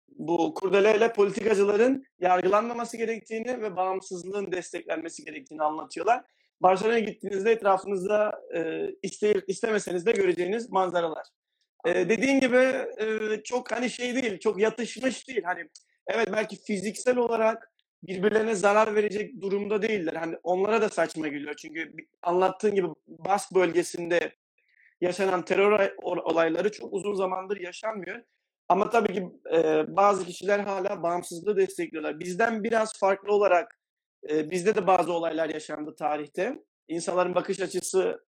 [0.09, 6.25] Bu kurdeleyle politikacıların yargılanmaması gerektiğini ve bağımsızlığın desteklenmesi gerektiğini anlatıyorlar.
[6.61, 11.27] Barcelona'ya gittiğinizde etrafınızda e, iste, istemeseniz de göreceğiniz manzaralar.
[11.87, 15.43] E, dediğin gibi e, çok hani şey değil, çok yatışmış değil.
[15.45, 15.69] Hani
[16.07, 20.15] evet belki fiziksel olarak birbirlerine zarar verecek durumda değiller.
[20.15, 21.55] Hani onlara da saçma geliyor.
[21.55, 24.33] Çünkü anlattığın gibi Bask bölgesinde
[25.01, 28.23] yaşanan terör olay- olayları çok uzun zamandır yaşanmıyor.
[28.69, 32.21] Ama tabii ki e, bazı kişiler hala bağımsızlığı destekliyorlar.
[32.21, 33.81] Bizden biraz farklı olarak
[34.31, 36.63] e, bizde de bazı olaylar yaşandı tarihte.
[36.89, 38.25] İnsanların bakış açısı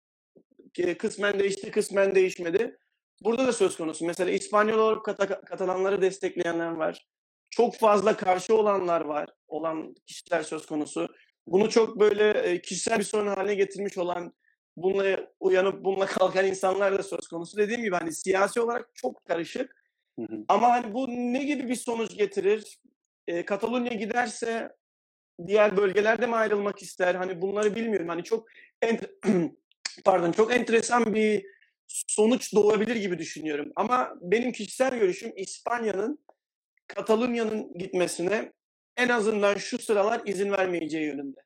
[0.99, 2.77] kısmen değişti, kısmen değişmedi.
[3.23, 4.05] Burada da söz konusu.
[4.05, 7.07] Mesela İspanyol olarak Kata- Katalanları destekleyenler var.
[7.49, 9.29] Çok fazla karşı olanlar var.
[9.47, 11.07] Olan kişiler söz konusu.
[11.47, 14.33] Bunu çok böyle e, kişisel bir sorun haline getirmiş olan,
[14.77, 17.57] bununla uyanıp bununla kalkan insanlar da söz konusu.
[17.57, 19.75] Dediğim gibi hani siyasi olarak çok karışık.
[20.19, 20.45] Hı hı.
[20.47, 22.79] Ama hani bu ne gibi bir sonuç getirir?
[23.27, 24.75] E, Katalunya giderse
[25.47, 27.15] diğer bölgelerde mi ayrılmak ister?
[27.15, 28.07] Hani bunları bilmiyorum.
[28.07, 28.47] Hani çok
[28.81, 29.09] ent-
[30.05, 31.45] pardon çok enteresan bir
[31.87, 33.71] sonuç doğabilir gibi düşünüyorum.
[33.75, 36.19] Ama benim kişisel görüşüm İspanya'nın
[36.87, 38.51] Katalunya'nın gitmesine
[38.97, 41.39] en azından şu sıralar izin vermeyeceği yönünde.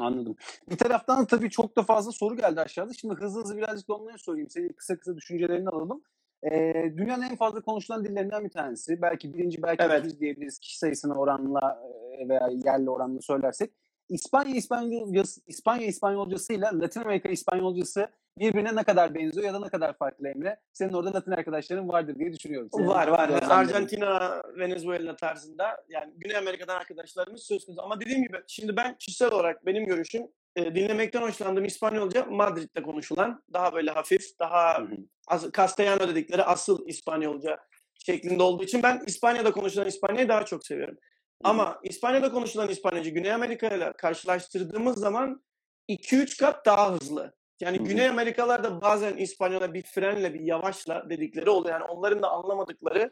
[0.00, 0.36] Anladım.
[0.70, 2.92] Bir taraftan tabii çok da fazla soru geldi aşağıda.
[2.92, 4.50] Şimdi hızlı hızlı birazcık da onları sorayım.
[4.50, 6.02] Senin kısa kısa düşüncelerini alalım.
[6.42, 9.02] Ee, dünyanın en fazla konuşulan dillerinden bir tanesi.
[9.02, 9.98] Belki birinci, belki Evet.
[9.98, 11.82] ikinci diyebiliriz kişi sayısına oranla
[12.28, 13.70] veya yerli oranla söylersek.
[14.08, 18.08] İspanya İspanyolcası, İspanya İspanyolcasıyla Latin Amerika İspanyolcası
[18.40, 20.60] birbirine ne kadar benziyor ya da ne kadar farklı Emre?
[20.72, 22.68] Senin orada Latin arkadaşların vardır diye düşünüyorum.
[22.74, 23.28] Senin Var var.
[23.28, 23.46] Yani.
[23.46, 27.82] Arjantina, Venezuela tarzında yani Güney Amerika'dan arkadaşlarımız söz konusu.
[27.82, 30.22] Ama dediğim gibi şimdi ben kişisel olarak benim görüşüm
[30.56, 34.82] e, dinlemekten hoşlandığım İspanyolca Madrid'de konuşulan daha böyle hafif, daha
[35.28, 37.58] az, Castellano dedikleri asıl İspanyolca
[38.06, 40.98] şeklinde olduğu için ben İspanya'da konuşulan İspanya'yı daha çok seviyorum.
[41.44, 45.42] Ama İspanya'da konuşulan İspanyolca Güney Amerika ile karşılaştırdığımız zaman
[45.88, 47.39] 2-3 kat daha hızlı.
[47.60, 47.86] Yani Hı hı.
[47.86, 51.80] Güney Amerikalılar da bazen İspanyol'a bir frenle, bir yavaşla dedikleri oluyor.
[51.80, 53.10] Yani onların da anlamadıkları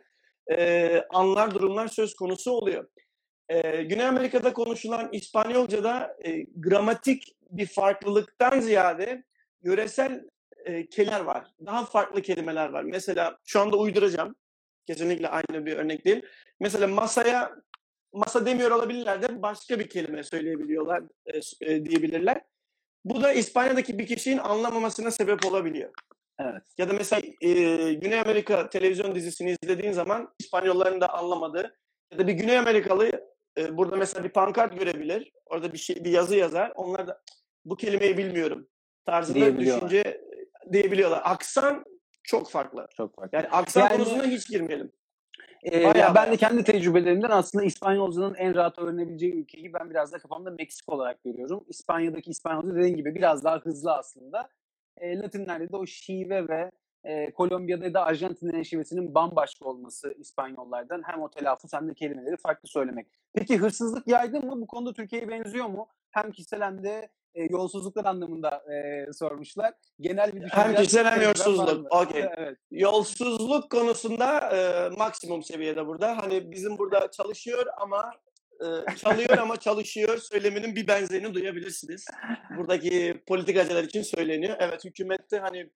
[0.50, 2.88] e, anlar, durumlar söz konusu oluyor.
[3.48, 9.24] E, Güney Amerika'da konuşulan İspanyolca'da e, gramatik bir farklılıktan ziyade
[9.62, 10.24] yöresel
[10.64, 11.46] e, kelimeler var.
[11.66, 12.82] Daha farklı kelimeler var.
[12.82, 14.34] Mesela şu anda uyduracağım.
[14.86, 16.22] Kesinlikle aynı bir örnek değil.
[16.60, 17.54] Mesela masaya
[18.12, 22.40] masa demiyor olabilirler de başka bir kelime söyleyebiliyorlar e, e, diyebilirler.
[23.04, 25.90] Bu da İspanya'daki bir kişinin anlamamasına sebep olabiliyor.
[26.40, 26.62] Evet.
[26.78, 27.50] Ya da mesela e,
[27.94, 31.78] Güney Amerika televizyon dizisini izlediğin zaman İspanyolların da anlamadığı
[32.12, 33.10] ya da bir Güney Amerikalı
[33.58, 35.32] e, burada mesela bir pankart görebilir.
[35.46, 36.72] Orada bir şey bir yazı yazar.
[36.74, 37.22] Onlar da
[37.64, 38.68] bu kelimeyi bilmiyorum
[39.06, 40.20] tarzında düşünce
[40.72, 41.20] diyebiliyorlar.
[41.24, 41.84] Aksan
[42.22, 42.86] çok farklı.
[42.96, 43.36] Çok farklı.
[43.36, 44.92] Yani aksan Yani- konusuna hiç girmeyelim.
[45.64, 50.12] Ee, Bayağı ya ben de kendi tecrübelerimden aslında İspanyolcanın en rahat öğrenebileceği ülkeyi ben biraz
[50.12, 51.64] da kafamda Meksika olarak görüyorum.
[51.68, 54.48] İspanya'daki İspanyolca dediğim gibi biraz daha hızlı aslında.
[54.96, 56.70] E, Latinlerde de o şive ve
[57.04, 62.68] e, Kolombiya'da da Arjantin'in şivesinin bambaşka olması İspanyollardan hem o telaffuz hem de kelimeleri farklı
[62.68, 63.06] söylemek.
[63.34, 64.60] Peki hırsızlık yaygın mı?
[64.60, 65.88] Bu konuda Türkiye'ye benziyor mu?
[66.10, 69.74] Hem kişisel hem de e, yolsuzluklar anlamında e, sormuşlar.
[70.00, 71.82] Genel bir Hem düşünce- kişisel hem tecrüben var yolsuzluk.
[71.82, 71.88] mı?
[71.90, 72.24] Okey.
[72.36, 72.58] evet.
[72.70, 76.16] Yolsuzluk konusunda e, maksimum seviyede burada.
[76.16, 78.10] Hani bizim burada çalışıyor ama
[78.60, 82.04] e, çalıyor ama çalışıyor söyleminin bir benzerini duyabilirsiniz.
[82.58, 84.56] Buradaki politikacılar için söyleniyor.
[84.60, 85.70] Evet hükümette hani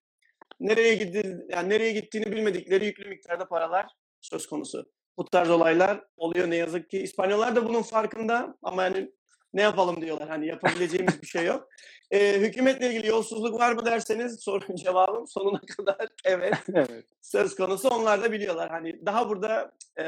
[0.61, 3.87] nereye gitti yani nereye gittiğini bilmedikleri yüklü miktarda paralar
[4.21, 4.85] söz konusu.
[5.19, 6.99] Bu tarz olaylar oluyor ne yazık ki.
[6.99, 9.13] İspanyollar da bunun farkında ama yani
[9.55, 10.29] ne yapalım diyorlar.
[10.29, 11.69] Hani yapabileceğimiz bir şey yok.
[12.11, 17.05] E, hükümetle ilgili yolsuzluk var mı derseniz sorun cevabım sonuna kadar evet evet.
[17.23, 18.71] söz konusu onlar da biliyorlar.
[18.71, 20.05] Hani daha burada e,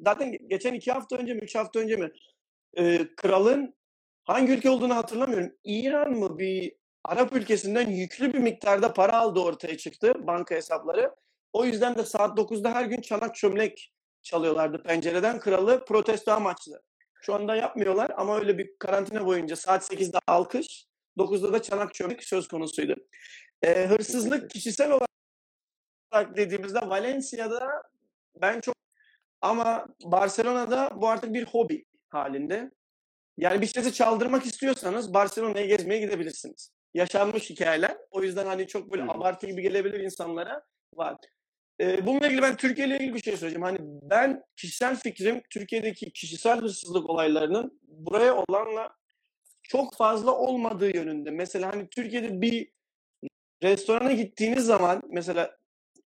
[0.00, 2.10] zaten geçen iki hafta önce mi üç hafta önce mi
[2.76, 3.74] e, kralın
[4.24, 5.52] hangi ülke olduğunu hatırlamıyorum.
[5.64, 6.72] İran mı bir
[7.04, 11.14] Arap ülkesinden yüklü bir miktarda para aldı ortaya çıktı banka hesapları.
[11.52, 13.92] O yüzden de saat 9'da her gün çanak çömlek
[14.22, 16.82] çalıyorlardı pencereden kralı protesto amaçlı.
[17.26, 20.86] Şu anda yapmıyorlar ama öyle bir karantina boyunca saat 8'de alkış,
[21.18, 22.96] 9'da da çanak çömlek söz konusuydu.
[23.62, 27.82] E, hırsızlık kişisel olarak dediğimizde Valencia'da
[28.40, 28.74] ben çok
[29.40, 32.70] ama Barcelona'da bu artık bir hobi halinde.
[33.36, 36.72] Yani bir şeyi çaldırmak istiyorsanız Barcelona'ya gezmeye gidebilirsiniz.
[36.94, 37.96] Yaşanmış hikayeler.
[38.10, 40.62] O yüzden hani çok böyle abartı gibi gelebilir insanlara.
[40.94, 41.16] Var.
[41.80, 43.62] Ee, bununla ilgili ben Türkiye ile ilgili bir şey söyleyeceğim.
[43.62, 48.90] Hani ben kişisel fikrim Türkiye'deki kişisel hırsızlık olaylarının buraya olanla
[49.62, 51.30] çok fazla olmadığı yönünde.
[51.30, 52.72] Mesela hani Türkiye'de bir
[53.62, 55.56] restorana gittiğiniz zaman mesela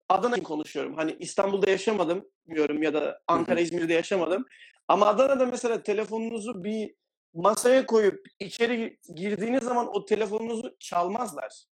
[0.09, 0.95] Adana için konuşuyorum.
[0.95, 4.45] Hani İstanbul'da yaşamadım diyorum ya da Ankara, İzmir'de yaşamadım.
[4.87, 6.95] Ama Adana'da mesela telefonunuzu bir
[7.33, 11.65] masaya koyup içeri girdiğiniz zaman o telefonunuzu çalmazlar.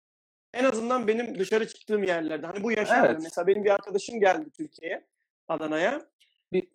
[0.53, 2.45] En azından benim dışarı çıktığım yerlerde.
[2.47, 3.07] Hani bu yaşandı.
[3.11, 3.19] Evet.
[3.23, 5.05] Mesela benim bir arkadaşım geldi Türkiye'ye,
[5.47, 6.01] Adana'ya.
[6.53, 6.67] Bir-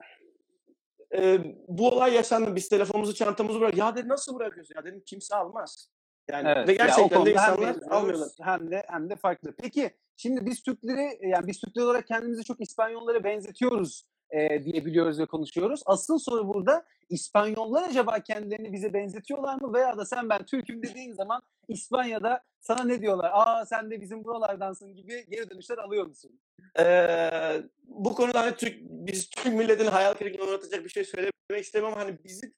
[1.15, 2.57] Ee, bu olay yaşandı.
[2.57, 3.77] Biz telefonumuzu, çantamızı bırak.
[3.77, 4.75] Ya dedi nasıl bırakıyorsun?
[4.77, 5.91] Ya dedim kimse almaz.
[6.31, 6.69] Yani Evet.
[6.69, 8.29] ve Ya gerçekten de konuda hem insanlar benziyoruz, almıyorlar.
[8.41, 9.55] Hem de hem de farklı.
[9.59, 15.27] Peki şimdi biz Türkleri yani biz Türkler olarak kendimizi çok İspanyollara benzetiyoruz e, diyebiliyoruz ve
[15.27, 15.83] konuşuyoruz.
[15.87, 21.13] Asıl soru burada İspanyollar acaba kendilerini bize benzetiyorlar mı veya da sen ben Türk'üm dediğin
[21.13, 23.31] zaman İspanya'da sana ne diyorlar?
[23.35, 26.41] Aa sen de bizim buralardansın gibi geri dönüşler alıyor musun?
[26.79, 31.93] Ee, bu konuda hani Türk, biz Türk milletinin hayal kırıklığına uğratacak bir şey söylemek istemem.
[31.93, 32.53] Hani bizi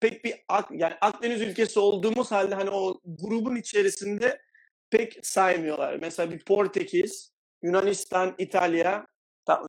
[0.00, 0.34] pek bir
[0.70, 4.40] yani Akdeniz ülkesi olduğumuz halde hani o grubun içerisinde
[4.90, 5.98] pek saymıyorlar.
[6.00, 9.17] Mesela bir Portekiz, Yunanistan, İtalya ta-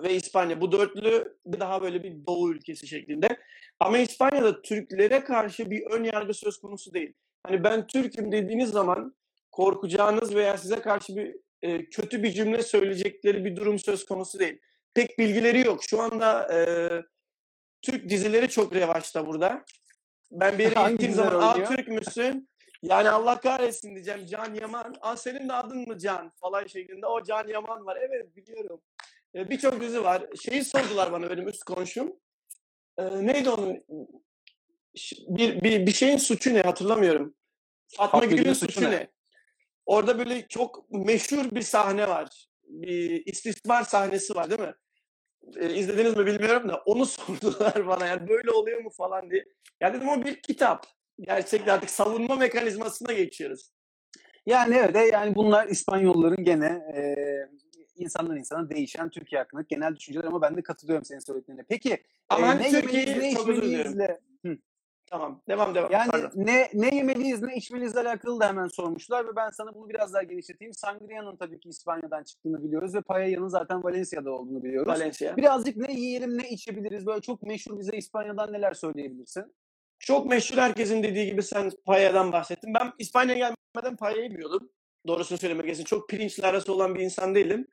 [0.03, 0.61] ve İspanya.
[0.61, 3.37] Bu dörtlü daha böyle bir doğu ülkesi şeklinde.
[3.79, 7.13] Ama İspanya'da Türklere karşı bir ön yargı söz konusu değil.
[7.43, 9.15] Hani ben Türk'üm dediğiniz zaman
[9.51, 14.59] korkacağınız veya size karşı bir e, kötü bir cümle söyleyecekleri bir durum söz konusu değil.
[14.93, 15.83] Pek bilgileri yok.
[15.89, 16.59] Şu anda e,
[17.81, 19.65] Türk dizileri çok revaçta burada.
[20.31, 22.49] Ben bir yere gittiğim zaman aa oynuyor?" Türk müsün?
[22.81, 24.95] Yani Allah kahretsin diyeceğim Can Yaman.
[25.01, 27.07] Aa senin de adın mı Can falan şeklinde.
[27.07, 27.97] O Can Yaman var.
[28.01, 28.81] Evet biliyorum.
[29.35, 30.27] E, Birçok dizi var.
[30.41, 32.13] Şeyi sordular bana benim üst komşum.
[32.97, 33.83] E, neydi onun?
[35.27, 37.35] Bir, bir, bir şeyin suçu ne hatırlamıyorum.
[37.87, 38.91] Fatma Gül'ün suçu, suçu ne?
[38.91, 39.11] ne?
[39.85, 42.47] Orada böyle çok meşhur bir sahne var.
[42.63, 44.73] Bir istismar sahnesi var değil mi?
[45.57, 49.45] E, izlediniz mi bilmiyorum da onu sordular bana yani böyle oluyor mu falan diye.
[49.81, 50.85] Ya dedim o bir kitap.
[51.19, 53.71] Gerçekten artık savunma mekanizmasına geçiyoruz.
[54.45, 56.65] Yani evet e, yani bunlar İspanyolların gene
[56.95, 57.01] e,
[57.99, 61.63] insandan insana değişen Türkiye hakkında genel düşünceler ama ben de katılıyorum senin söylediklerine.
[61.69, 61.97] Peki
[62.29, 64.19] Ama e, ne Türkiye'yi- ne içmeliyizle
[65.11, 65.91] Tamam devam devam.
[65.91, 66.31] yani Pardon.
[66.35, 70.23] ne ne yemeliyiz ne içmeliyizle alakalı da hemen sormuşlar ve ben sana bunu biraz daha
[70.23, 70.73] genişleteyim.
[70.73, 74.87] Sangria'nın tabii ki İspanya'dan çıktığını biliyoruz ve Paella'nın zaten Valencia'da olduğunu biliyoruz.
[74.93, 75.37] Valencia.
[75.37, 79.55] Birazcık ne yiyelim ne içebiliriz böyle çok meşhur bize İspanya'dan neler söyleyebilirsin?
[79.99, 82.73] Çok meşhur herkesin dediği gibi sen payadan bahsettin.
[82.73, 84.69] Ben İspanya'ya gelmeden payayı biliyordum.
[85.07, 87.67] Doğrusunu söylemek gerekirse çok pirinçli arası olan bir insan değilim.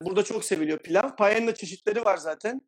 [0.00, 1.16] Burada çok seviliyor pilav.
[1.16, 2.60] Payanın da çeşitleri var zaten.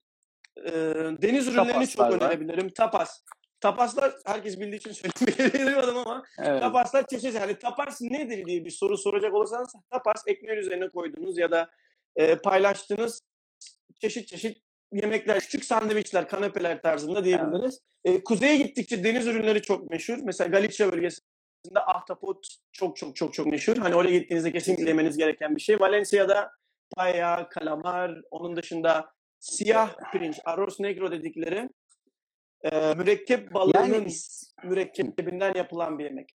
[1.22, 2.26] Deniz ürünlerini Tapaslar çok var.
[2.26, 2.70] önerebilirim.
[2.70, 3.22] Tapas.
[3.60, 6.60] Tapaslar herkes bildiği için söylemeyebilirim ama Evet.
[6.62, 7.34] tapaslar çeşit.
[7.34, 11.70] Yani tapas nedir diye bir soru soracak olursanız tapas ekmeğin üzerine koyduğunuz ya da
[12.16, 13.22] e, paylaştığınız
[14.00, 14.58] çeşit çeşit
[14.92, 17.80] yemekler, küçük sandviçler, kanepeler tarzında diyebiliriz.
[18.04, 20.18] E, kuzeye gittikçe deniz ürünleri çok meşhur.
[20.24, 23.76] Mesela Galicia bölgesinde ahtapot çok çok çok çok meşhur.
[23.76, 25.80] Hani oraya gittiğinizde kesinlikle yemeniz gereken bir şey.
[25.80, 26.50] Valencia'da
[26.96, 31.68] paella, kalamar, onun dışında siyah pirinç, arroz negro dedikleri
[32.62, 34.12] e, mürekkep balığının Yani
[34.64, 36.28] mürekkebinden yapılan bir yemek.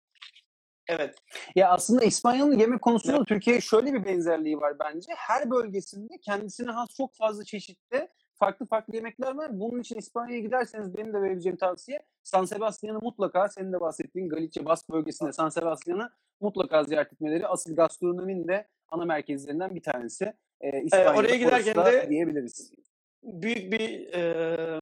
[0.87, 1.15] Evet.
[1.55, 5.11] Ya aslında İspanya'nın yemek konusunda da Türkiye'ye şöyle bir benzerliği var bence.
[5.17, 8.07] Her bölgesinde kendisine has çok fazla çeşitli
[8.39, 9.59] farklı farklı yemekler var.
[9.59, 14.65] Bunun için İspanya'ya giderseniz benim de verebileceğim tavsiye San Sebastian'ı mutlaka senin de bahsettiğin Galicia
[14.65, 16.09] Bask bölgesinde San Sebastian'ı
[16.41, 17.47] mutlaka ziyaret etmeleri.
[17.47, 20.33] Asıl gastronominin de ana merkezlerinden bir tanesi.
[20.61, 22.71] Ee, İspanya'da oraya giderken de- diyebiliriz.
[23.23, 24.81] Büyük bir e,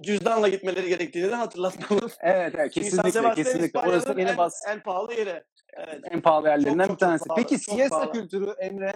[0.00, 2.10] cüzdanla gitmeleri gerektiğini de hatırlatmalım.
[2.20, 3.80] Evet, evet kesinlikle Sebastian kesinlikle.
[3.80, 5.42] Orası yine en, bas en pahalı yeri.
[5.76, 6.00] Evet.
[6.10, 7.24] en pahalı yerlerinden Çok, bir çok, çok tanesi.
[7.28, 8.12] pahalı, Peki pahalı.
[8.12, 8.92] kültürü Emre,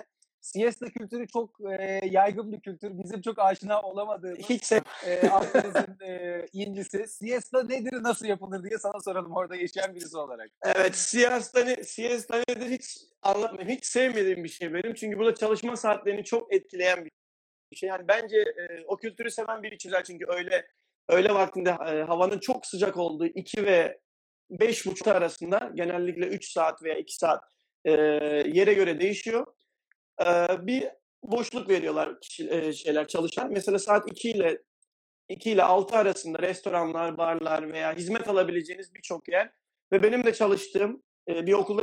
[0.46, 2.98] siesta kültürü çok e, yaygın bir kültür.
[2.98, 7.06] Bizim çok aşina olamadığımız Hiç sev e, Akdeniz'in e, incisi.
[7.08, 10.50] Siesta nedir, nasıl yapılır diye sana soralım orada yaşayan birisi olarak.
[10.64, 13.76] Evet, siesta, ne, siesta nedir hiç anlatmayayım.
[13.76, 14.94] Hiç sevmediğim bir şey benim.
[14.94, 17.88] Çünkü burada çalışma saatlerini çok etkileyen bir şey.
[17.88, 20.04] Yani bence e, o kültürü seven biri çizer.
[20.04, 20.66] Çünkü öyle
[21.08, 23.98] öğle vaktinde e, havanın çok sıcak olduğu 2 ve
[24.50, 27.44] 5.30 arasında genellikle 3 saat veya 2 saat
[27.84, 27.92] e,
[28.46, 29.46] yere göre değişiyor.
[30.24, 30.26] E,
[30.66, 30.88] bir
[31.22, 33.52] boşluk veriyorlar kişi, e, şeyler çalışan.
[33.52, 34.62] Mesela saat 2 ile
[35.28, 39.50] 2 ile 6 arasında restoranlar, barlar veya hizmet alabileceğiniz birçok yer
[39.92, 41.82] ve benim de çalıştığım e, bir okulda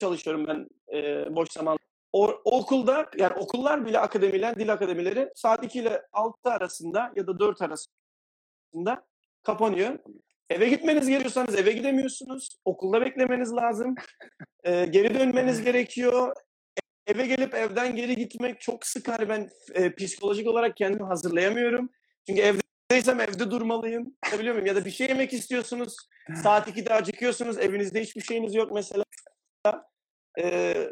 [0.00, 1.78] çalışıyorum ben e, boş zaman.
[2.12, 7.38] O, okulda yani okullar bile akademiler, dil akademileri saat 2 ile 6 arasında ya da
[7.38, 9.06] 4 arasında
[9.42, 9.98] kapanıyor.
[10.50, 12.58] Eve gitmeniz gerekiyorsanız eve gidemiyorsunuz.
[12.64, 13.94] Okulda beklemeniz lazım.
[14.64, 16.34] E, geri dönmeniz gerekiyor.
[17.06, 19.28] Eve gelip evden geri gitmek çok sıkar.
[19.28, 21.90] Ben e, psikolojik olarak kendimi hazırlayamıyorum.
[22.26, 24.16] Çünkü evdeysem evde durmalıyım.
[24.38, 24.66] Biliyor muyum?
[24.66, 25.96] Ya da bir şey yemek istiyorsunuz.
[26.42, 27.58] Saat 2'de acıkıyorsunuz.
[27.58, 29.04] Evinizde hiçbir şeyiniz yok mesela.
[30.38, 30.90] Ee,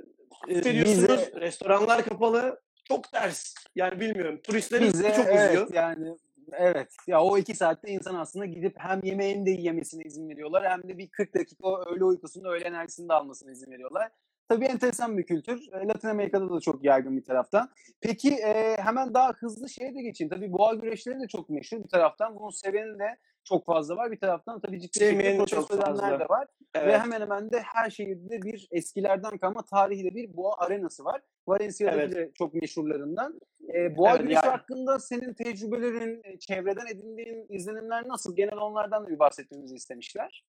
[0.48, 1.02] ediyorsunuz.
[1.02, 2.60] Bize- Restoranlar kapalı.
[2.88, 3.54] Çok ters.
[3.74, 4.40] Yani bilmiyorum.
[4.42, 5.74] Turistlerin Bize çok evet, uzuyor.
[5.74, 6.16] yani
[6.52, 6.96] evet.
[7.06, 10.98] Ya o iki saatte insan aslında gidip hem yemeğini de yemesine izin veriyorlar hem de
[10.98, 14.10] bir 40 dakika öğle uykusunu, öğle enerjisini de almasına izin veriyorlar.
[14.48, 15.72] Tabii enteresan bir kültür.
[15.72, 17.70] E, Latin Amerika'da da çok yaygın bir taraftan.
[18.00, 20.30] Peki e, hemen daha hızlı şeye de geçeyim.
[20.30, 22.34] Tabii boğa güreşleri de çok meşhur bir taraftan.
[22.36, 24.10] Bunun seveni de çok fazla var.
[24.10, 26.44] Bir taraftan tabii ciddi çok protesto edenler de var.
[26.76, 27.00] Ve Evet.
[27.00, 31.20] hemen hemen de her şehirde bir eskilerden kalma tarihi bir boğa arenası var.
[31.48, 32.12] Valencia'da Evet.
[32.14, 33.40] de çok meşhurlarından.
[33.74, 38.36] E, boğa Evet, güreşi yani- hakkında senin tecrübelerin, e, çevreden edindiğin izlenimler nasıl?
[38.36, 40.44] Genel onlardan da bir bahsetmemizi istemişler.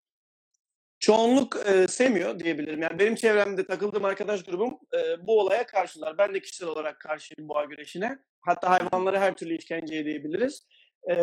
[1.06, 2.82] Çoğunluk e, sevmiyor diyebilirim.
[2.82, 6.18] Yani benim çevremde takıldığım arkadaş grubum e, bu olaya karşılar.
[6.18, 8.20] Ben de kişisel olarak karşıyım boğa güreşine.
[8.42, 10.68] Hatta hayvanlara her türlü işkence edebiliriz.
[11.10, 11.16] E,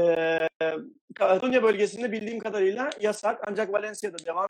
[1.14, 4.49] Katalunya bölgesinde bildiğim kadarıyla yasak ancak Valencia'da devam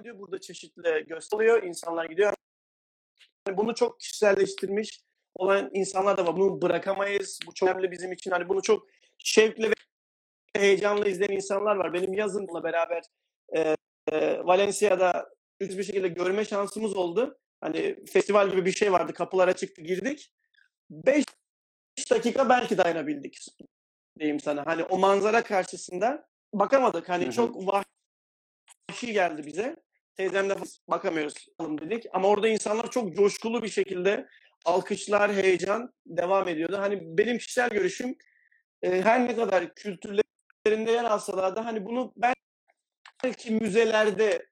[0.00, 0.18] ediyor.
[0.18, 1.62] Burada çeşitli gösteriyor.
[1.62, 2.34] İnsanlar gidiyor.
[3.48, 5.00] Yani bunu çok kişiselleştirmiş
[5.34, 6.36] olan insanlar da var.
[6.36, 7.38] Bunu bırakamayız.
[7.46, 8.30] Bu çok önemli bizim için.
[8.30, 8.86] Hani bunu çok
[9.18, 9.74] şevkle ve
[10.56, 11.92] heyecanla izleyen insanlar var.
[11.92, 13.02] Benim yazınla beraber
[13.56, 13.76] e,
[14.12, 15.28] e, Valencia'da
[15.60, 17.38] üst bir şekilde görme şansımız oldu.
[17.60, 19.12] Hani festival gibi bir şey vardı.
[19.12, 20.32] Kapılara çıktı girdik.
[20.90, 21.24] 5
[22.10, 23.38] dakika belki dayanabildik
[24.18, 24.66] diyeyim sana.
[24.66, 27.08] Hani o manzara karşısında bakamadık.
[27.08, 27.32] Hani Hı hı.
[27.32, 29.76] çok vahşi geldi bize.
[30.16, 30.54] Teyzemle
[30.88, 32.04] bakamıyoruz dedik.
[32.12, 34.28] Ama orada insanlar çok coşkulu bir şekilde
[34.64, 36.78] alkışlar, heyecan devam ediyordu.
[36.78, 38.16] Hani benim kişisel görüşüm
[38.82, 42.12] e, her ne kadar kültürlerinde yer alsalar da hani bunu
[43.24, 44.46] belki müzelerde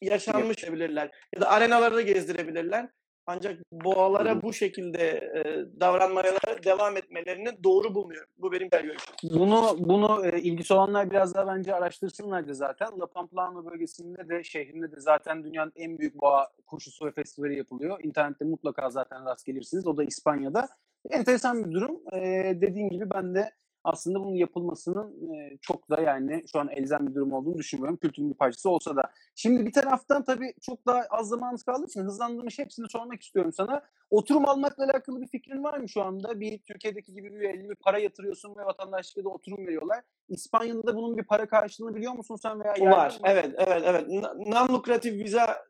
[0.00, 2.88] yaşanmış olabilirler ya da arenalarda gezdirebilirler.
[3.26, 5.40] Ancak boğalara bu şekilde e,
[5.80, 6.32] davranmaya
[6.64, 8.28] devam etmelerini doğru bulmuyorum.
[8.38, 9.14] Bu benim görüşüm.
[9.22, 13.00] Bunu bunu e, ilgisi olanlar biraz daha bence araştırsınlardı zaten.
[13.00, 18.00] La Pamplona bölgesinde de şehrinde de zaten dünyanın en büyük boğa koşusu ve festivali yapılıyor.
[18.02, 19.86] İnternette mutlaka zaten rast gelirsiniz.
[19.86, 20.68] O da İspanya'da.
[21.10, 22.00] Enteresan bir durum.
[22.12, 22.20] E,
[22.60, 23.50] dediğim gibi ben de
[23.84, 27.96] aslında bunun yapılmasının e, çok da yani şu an elzem bir durum olduğunu düşünmüyorum.
[27.96, 29.02] Kültürün bir parçası olsa da.
[29.34, 33.82] Şimdi bir taraftan tabii çok daha az zamanımız kaldığı için hızlandırmış hepsini sormak istiyorum sana.
[34.10, 36.40] Oturum almakla alakalı bir fikrin var mı şu anda?
[36.40, 40.00] Bir Türkiye'deki gibi bir elli bir para yatırıyorsun ve vatandaşlığa da oturum veriyorlar.
[40.28, 43.10] İspanya'da da bunun bir para karşılığını biliyor musun sen veya Var.
[43.10, 43.16] mi?
[43.24, 44.08] Evet, evet, evet.
[44.46, 45.64] Non-lukratif viza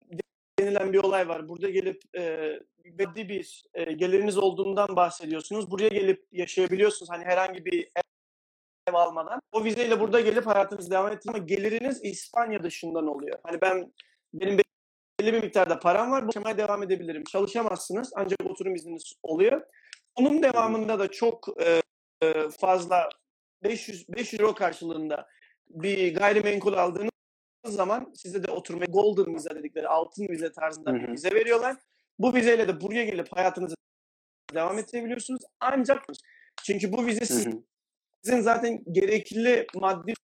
[0.58, 1.48] denilen bir olay var.
[1.48, 2.52] Burada gelip e,
[2.84, 5.70] belli bir e, geliriniz olduğundan bahsediyorsunuz.
[5.70, 7.10] Buraya gelip yaşayabiliyorsunuz.
[7.10, 7.90] Hani herhangi bir
[8.86, 9.40] ev, almadan.
[9.52, 13.38] O vizeyle burada gelip hayatınızı devam ettiriyor ama geliriniz İspanya dışından oluyor.
[13.42, 13.92] Hani ben
[14.34, 14.58] benim
[15.20, 16.22] belli bir miktarda param var.
[16.22, 17.24] Bu yaşamaya devam edebilirim.
[17.24, 19.62] Çalışamazsınız ancak oturum izniniz oluyor.
[20.18, 21.82] Bunun devamında da çok e,
[22.22, 23.08] e, fazla
[23.62, 25.28] 500 500 euro karşılığında
[25.68, 27.10] bir gayrimenkul aldığınız
[27.70, 31.76] zaman size de oturma golden vize dedikleri altın vize tarzında bir vize veriyorlar.
[32.18, 33.74] Bu vizeyle de buraya gelip hayatınızı
[34.54, 35.40] devam ettirebiliyorsunuz.
[35.60, 36.06] Ancak
[36.64, 40.14] çünkü bu vize sizin zaten gerekli maddi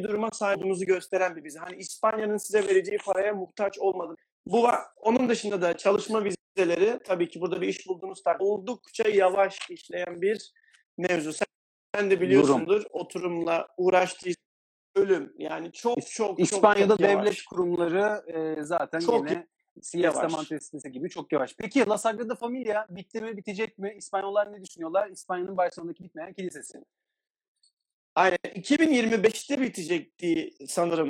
[0.00, 1.58] duruma sahip olduğunuzu gösteren bir vize.
[1.58, 4.16] Hani İspanya'nın size vereceği paraya muhtaç olmadığını.
[4.46, 4.80] Bu var.
[4.96, 10.22] Onun dışında da çalışma vizeleri tabii ki burada bir iş bulduğunuz takdirde oldukça yavaş işleyen
[10.22, 10.52] bir
[10.98, 11.32] mevzu.
[11.32, 11.46] Sen,
[11.94, 14.45] sen de biliyorsundur oturumla uğraştıysan
[14.96, 15.34] ölüm.
[15.38, 17.26] Yani çok çok çok İspanya'da çok yavaş.
[17.26, 19.46] devlet kurumları e, zaten Çok yine
[19.82, 20.32] Siesta yavaş.
[20.32, 21.54] Manifestesi gibi çok yavaş.
[21.58, 23.94] Peki La Sagrada Familia bitti mi, bitecek mi?
[23.98, 25.10] İspanyollar ne düşünüyorlar?
[25.10, 26.78] İspanya'nın Barcelona'daki bitmeyen kilisesi.
[28.14, 28.38] Aynen.
[28.44, 31.08] 2025'te bitecekti sanırım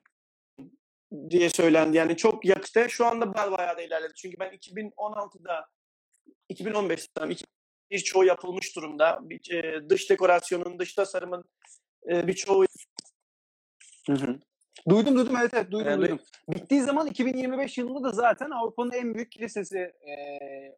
[1.31, 1.97] diye söylendi.
[1.97, 2.87] Yani çok yakıştı.
[2.89, 4.13] Şu anda bayağı, da ilerledi.
[4.17, 5.69] Çünkü ben 2016'da
[6.51, 7.47] 2015'te
[7.91, 9.19] birçoğu yapılmış durumda.
[9.23, 11.45] Bir, e, dış dekorasyonun, dış tasarımın
[12.11, 12.65] e, birçoğu
[14.89, 16.01] Duydum duydum evet evet duydum Evet.
[16.01, 16.19] duydum.
[16.49, 20.17] Bittiği zaman 2025 yılında da zaten Avrupa'nın en büyük kilisesi e,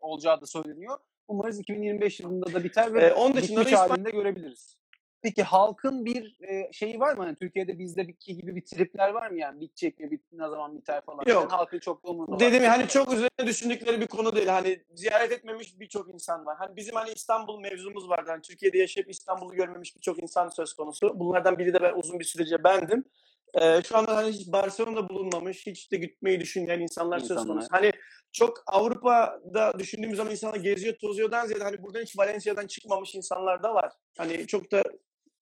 [0.00, 0.98] olacağı da söyleniyor.
[1.28, 4.76] Umarız 2025 yılında da biter ve E, onun dışında da İspanya- görebiliriz.
[5.22, 7.22] Peki halkın bir e, şeyi var mı?
[7.24, 9.60] Hani Türkiye'de bizdeki gibi bir tripler var mı yani?
[9.60, 10.10] Bitecek mi?
[10.10, 11.18] Bit, ne zaman biter falan.
[11.18, 11.28] Yok.
[11.28, 12.64] Yani halkın çok da umurunda Dedim var.
[12.64, 14.46] ya hani çok üzerine düşündükleri bir konu değil.
[14.46, 16.56] Hani ziyaret etmemiş birçok insan var.
[16.58, 18.30] Hani bizim hani İstanbul mevzumuz vardı.
[18.30, 21.20] Hani Türkiye'de yaşayıp İstanbul'u görmemiş birçok insan söz konusu.
[21.20, 23.04] Bunlardan biri de ben uzun bir sürece bendim.
[23.54, 27.46] Ee, şu anda hani hiç Barcelona'da bulunmamış, hiç de gitmeyi düşünmeyen insanlar söz İnsanlar.
[27.48, 27.68] konusu.
[27.70, 27.92] Hani
[28.32, 33.74] çok Avrupa'da düşündüğümüz zaman insanlar geziyor, tozuyordan ziyade hani buradan hiç Valencia'dan çıkmamış insanlar da
[33.74, 33.92] var.
[34.18, 34.82] Hani çok da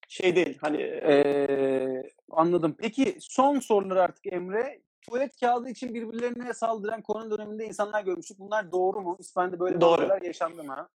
[0.07, 0.57] şey değil.
[0.61, 2.75] Hani Ee, anladım.
[2.79, 4.81] Peki son sorular artık Emre.
[5.01, 8.39] Tuvalet kağıdı için birbirlerine saldıran korona döneminde insanlar görmüştük.
[8.39, 9.17] Bunlar doğru mu?
[9.19, 10.01] İspanya'da böyle Doğru.
[10.01, 10.89] olaylar yaşandı mı?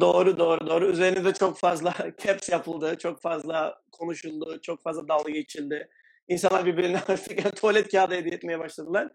[0.00, 0.86] Doğru doğru doğru.
[0.86, 2.98] Üzerine de çok fazla caps yapıldı.
[2.98, 4.60] Çok fazla konuşuldu.
[4.62, 5.88] Çok fazla dalga geçildi.
[6.28, 9.08] İnsanlar birbirine artık tuvalet kağıdı hediye etmeye başladılar.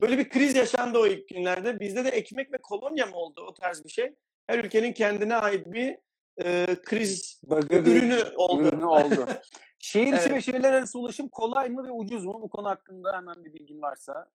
[0.00, 1.80] Böyle bir kriz yaşandı o ilk günlerde.
[1.80, 4.14] Bizde de ekmek ve kolonya mı oldu o tarz bir şey?
[4.46, 5.96] Her ülkenin kendine ait bir
[6.44, 8.62] e, kriz bir ürünü oldu.
[8.62, 9.26] ürünü oldu.
[9.78, 10.30] Şehir içi Evet.
[10.30, 12.38] ve şehirler arası ulaşım kolay mı ve ucuz mu?
[12.42, 14.30] Bu konu hakkında hemen bir bilgin varsa.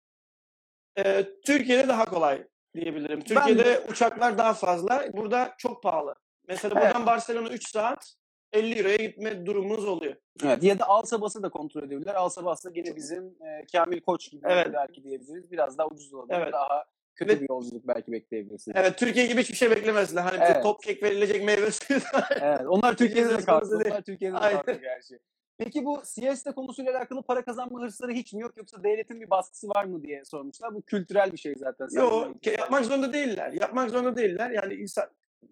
[0.98, 3.18] E, Türkiye'de daha kolay diyebilirim.
[3.18, 5.04] Ben Türkiye'de uçaklar daha fazla.
[5.12, 6.14] Burada çok pahalı.
[6.48, 6.86] Mesela Evet.
[6.88, 8.14] buradan Barcelona 3 saat
[8.52, 10.16] 50 liraya gitme durumunuz oluyor.
[10.44, 10.62] Evet.
[10.62, 12.14] Ya da Alsa Bas'ı da kontrol edebilirler.
[12.14, 14.68] Alsa Bas da gene bizim e, Kamil Koç gibi Evet.
[14.72, 15.50] belki diyebiliriz.
[15.50, 16.38] Biraz daha ucuz olabilir.
[16.38, 16.52] Evet.
[16.52, 16.84] Daha
[17.18, 18.76] kötü Ve- bir yolculuk belki bekleyebilirsiniz.
[18.80, 20.22] Evet Türkiye gibi hiçbir şey beklemezler.
[20.22, 20.62] Hani Evet.
[20.62, 22.00] top kek verilecek meyve suyu.
[22.40, 23.76] Evet, onlar Türkiye'de de kalktı.
[23.86, 25.18] Onlar Türkiye'de de kalktı gerçi.
[25.58, 29.68] Peki bu siesta konusuyla alakalı para kazanma hırsları hiç mi yok yoksa devletin bir baskısı
[29.68, 30.74] var mı diye sormuşlar.
[30.74, 31.88] Bu kültürel bir şey zaten.
[31.92, 33.52] Yok yapmak zorunda değiller.
[33.52, 34.50] Yapmak zorunda değiller.
[34.50, 35.04] Yani insan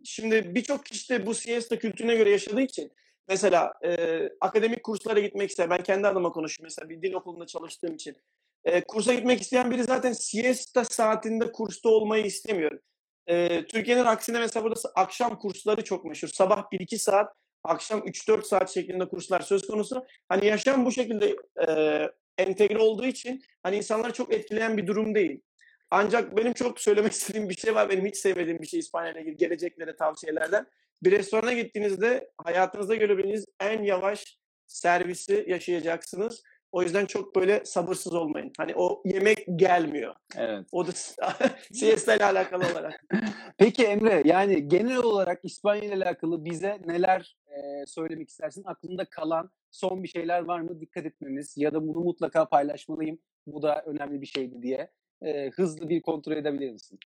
[0.05, 2.93] şimdi birçok kişi de bu siesta kültürüne göre yaşadığı için
[3.29, 7.95] mesela e, akademik kurslara gitmek isteyen ben kendi adıma konuşuyorum mesela bir dil okulunda çalıştığım
[7.95, 8.17] için
[8.67, 12.79] e, kursa gitmek isteyen biri zaten siesta saatinde kursta olmayı istemiyor.
[13.27, 16.29] E, Türkiye'nin aksine mesela burada akşam kursları çok meşhur.
[16.29, 17.33] Sabah 1-2 saat,
[17.65, 20.05] akşam 3-4 saat şeklinde kurslar söz konusu.
[20.29, 21.37] Hani yaşam bu şekilde
[21.69, 22.03] e,
[22.39, 25.41] entegre olduğu için hani insanları çok etkileyen bir durum değil.
[25.91, 27.91] Ancak benim çok söylemek istediğim bir şey var.
[27.91, 30.67] Benim hiç sevmediğim bir şey İspanya ile ilgili geleceklere tavsiyelerden.
[31.03, 36.43] Bir restorana gittiğinizde hayatınızda görebileceğiniz en yavaş servisi yaşayacaksınız.
[36.77, 38.53] O yüzden çok böyle sabırsız olmayın.
[38.59, 40.15] Hani o yemek gelmiyor.
[40.37, 40.67] Evet.
[40.73, 40.91] O da
[41.73, 43.05] siesta ile alakalı olarak.
[43.59, 48.63] Peki Emre yani genel olarak İspanya ile alakalı bize neler e, söylemek istersin?
[48.67, 50.81] Aklında kalan son bir şeyler var mı?
[50.81, 53.19] Dikkat etmemiz ya da bunu mutlaka paylaşmalıyım.
[53.47, 54.91] Bu da önemli bir şeydi diye.
[55.23, 56.99] E, hızlı bir kontrol edebilir misin?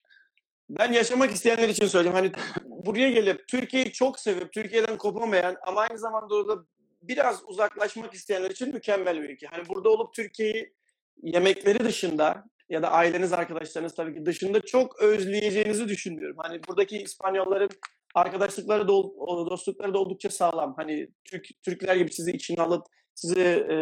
[0.71, 2.17] Ben yaşamak isteyenler için söyleyeyim.
[2.17, 2.33] Hani
[2.65, 6.65] buraya gelip Türkiye'yi çok sevip Türkiye'den kopamayan ama aynı zamanda orada
[7.03, 9.47] biraz uzaklaşmak isteyenler için mükemmel bir ülke.
[9.47, 10.75] Hani burada olup Türkiye'yi
[11.23, 16.37] yemekleri dışında ya da aileniz, arkadaşlarınız tabii ki dışında çok özleyeceğinizi düşünüyorum.
[16.39, 17.71] Hani buradaki İspanyolların
[18.15, 18.93] arkadaşlıkları da
[19.51, 20.75] dostlukları da oldukça sağlam.
[20.77, 23.77] Hani Türk Türkler gibi sizi içine alıp sizi e,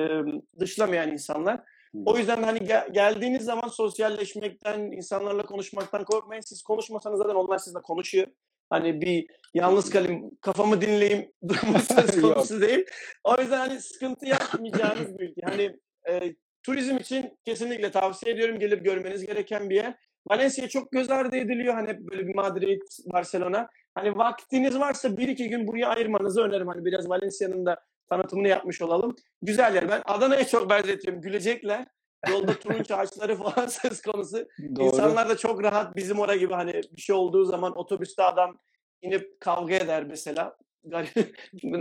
[0.60, 1.60] dışlamayan insanlar.
[2.06, 6.42] O yüzden hani gel- geldiğiniz zaman sosyalleşmekten, insanlarla konuşmaktan korkmayın.
[6.42, 8.26] Siz konuşmasanız zaten onlar sizinle konuşuyor.
[8.70, 12.84] Hani bir yalnız kalayım, kafamı dinleyeyim durumu söz konusu değil.
[13.24, 15.40] O yüzden hani sıkıntı yapmayacağınız bir ülke.
[15.44, 15.76] Hani
[16.08, 18.58] e, turizm için kesinlikle tavsiye ediyorum.
[18.58, 19.94] Gelip görmeniz gereken bir yer.
[20.30, 21.74] Valencia çok göz ardı ediliyor.
[21.74, 23.68] Hani böyle bir Madrid, Barcelona.
[23.94, 26.68] Hani vaktiniz varsa bir iki gün buraya ayırmanızı öneririm.
[26.68, 29.16] Hani biraz Valencia'nın da tanıtımını yapmış olalım.
[29.42, 29.88] Güzel yer.
[29.88, 31.22] Ben Adana'ya çok benzetiyorum.
[31.22, 31.86] Gülecekler.
[32.28, 34.48] Yolda turunç ağaçları falan söz konusu.
[34.76, 34.84] Doğru.
[34.84, 38.58] İnsanlar da çok rahat bizim oraya gibi hani bir şey olduğu zaman otobüste adam
[39.02, 40.56] inip kavga eder mesela.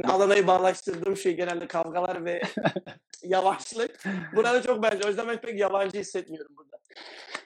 [0.04, 2.42] Adana'yı bağlaştırdığım şey genelde kavgalar ve
[3.24, 4.04] yavaşlık.
[4.36, 5.06] Burada çok benziyor.
[5.06, 6.78] O yüzden ben pek yabancı hissetmiyorum burada.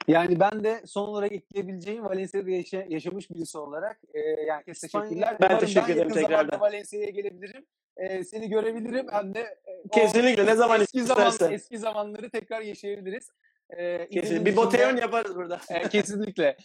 [0.08, 5.38] Yani ben de son olarak ekleyebileceğim Valencia'da yaşa- yaşamış birisi olarak e, yani teşekkürler.
[5.42, 6.60] Ben teşekkür ederim yakın tekrardan.
[6.60, 7.66] Valencia'ya gelebilirim.
[7.98, 11.54] E, seni görebilirim hem de e, o Kesinlikle ne zaman eski zaman istersen.
[11.56, 13.30] eski zamanları tekrar yaşayabiliriz.
[13.70, 14.22] E, Kesin.
[14.26, 15.62] İzmir'in Bir boteyon yaparız burada.
[15.70, 16.58] E, kesinlikle.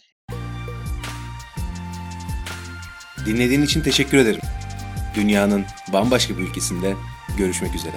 [3.25, 4.41] Dinlediğin için teşekkür ederim.
[5.15, 6.93] Dünyanın bambaşka bir ülkesinde
[7.37, 7.95] görüşmek üzere.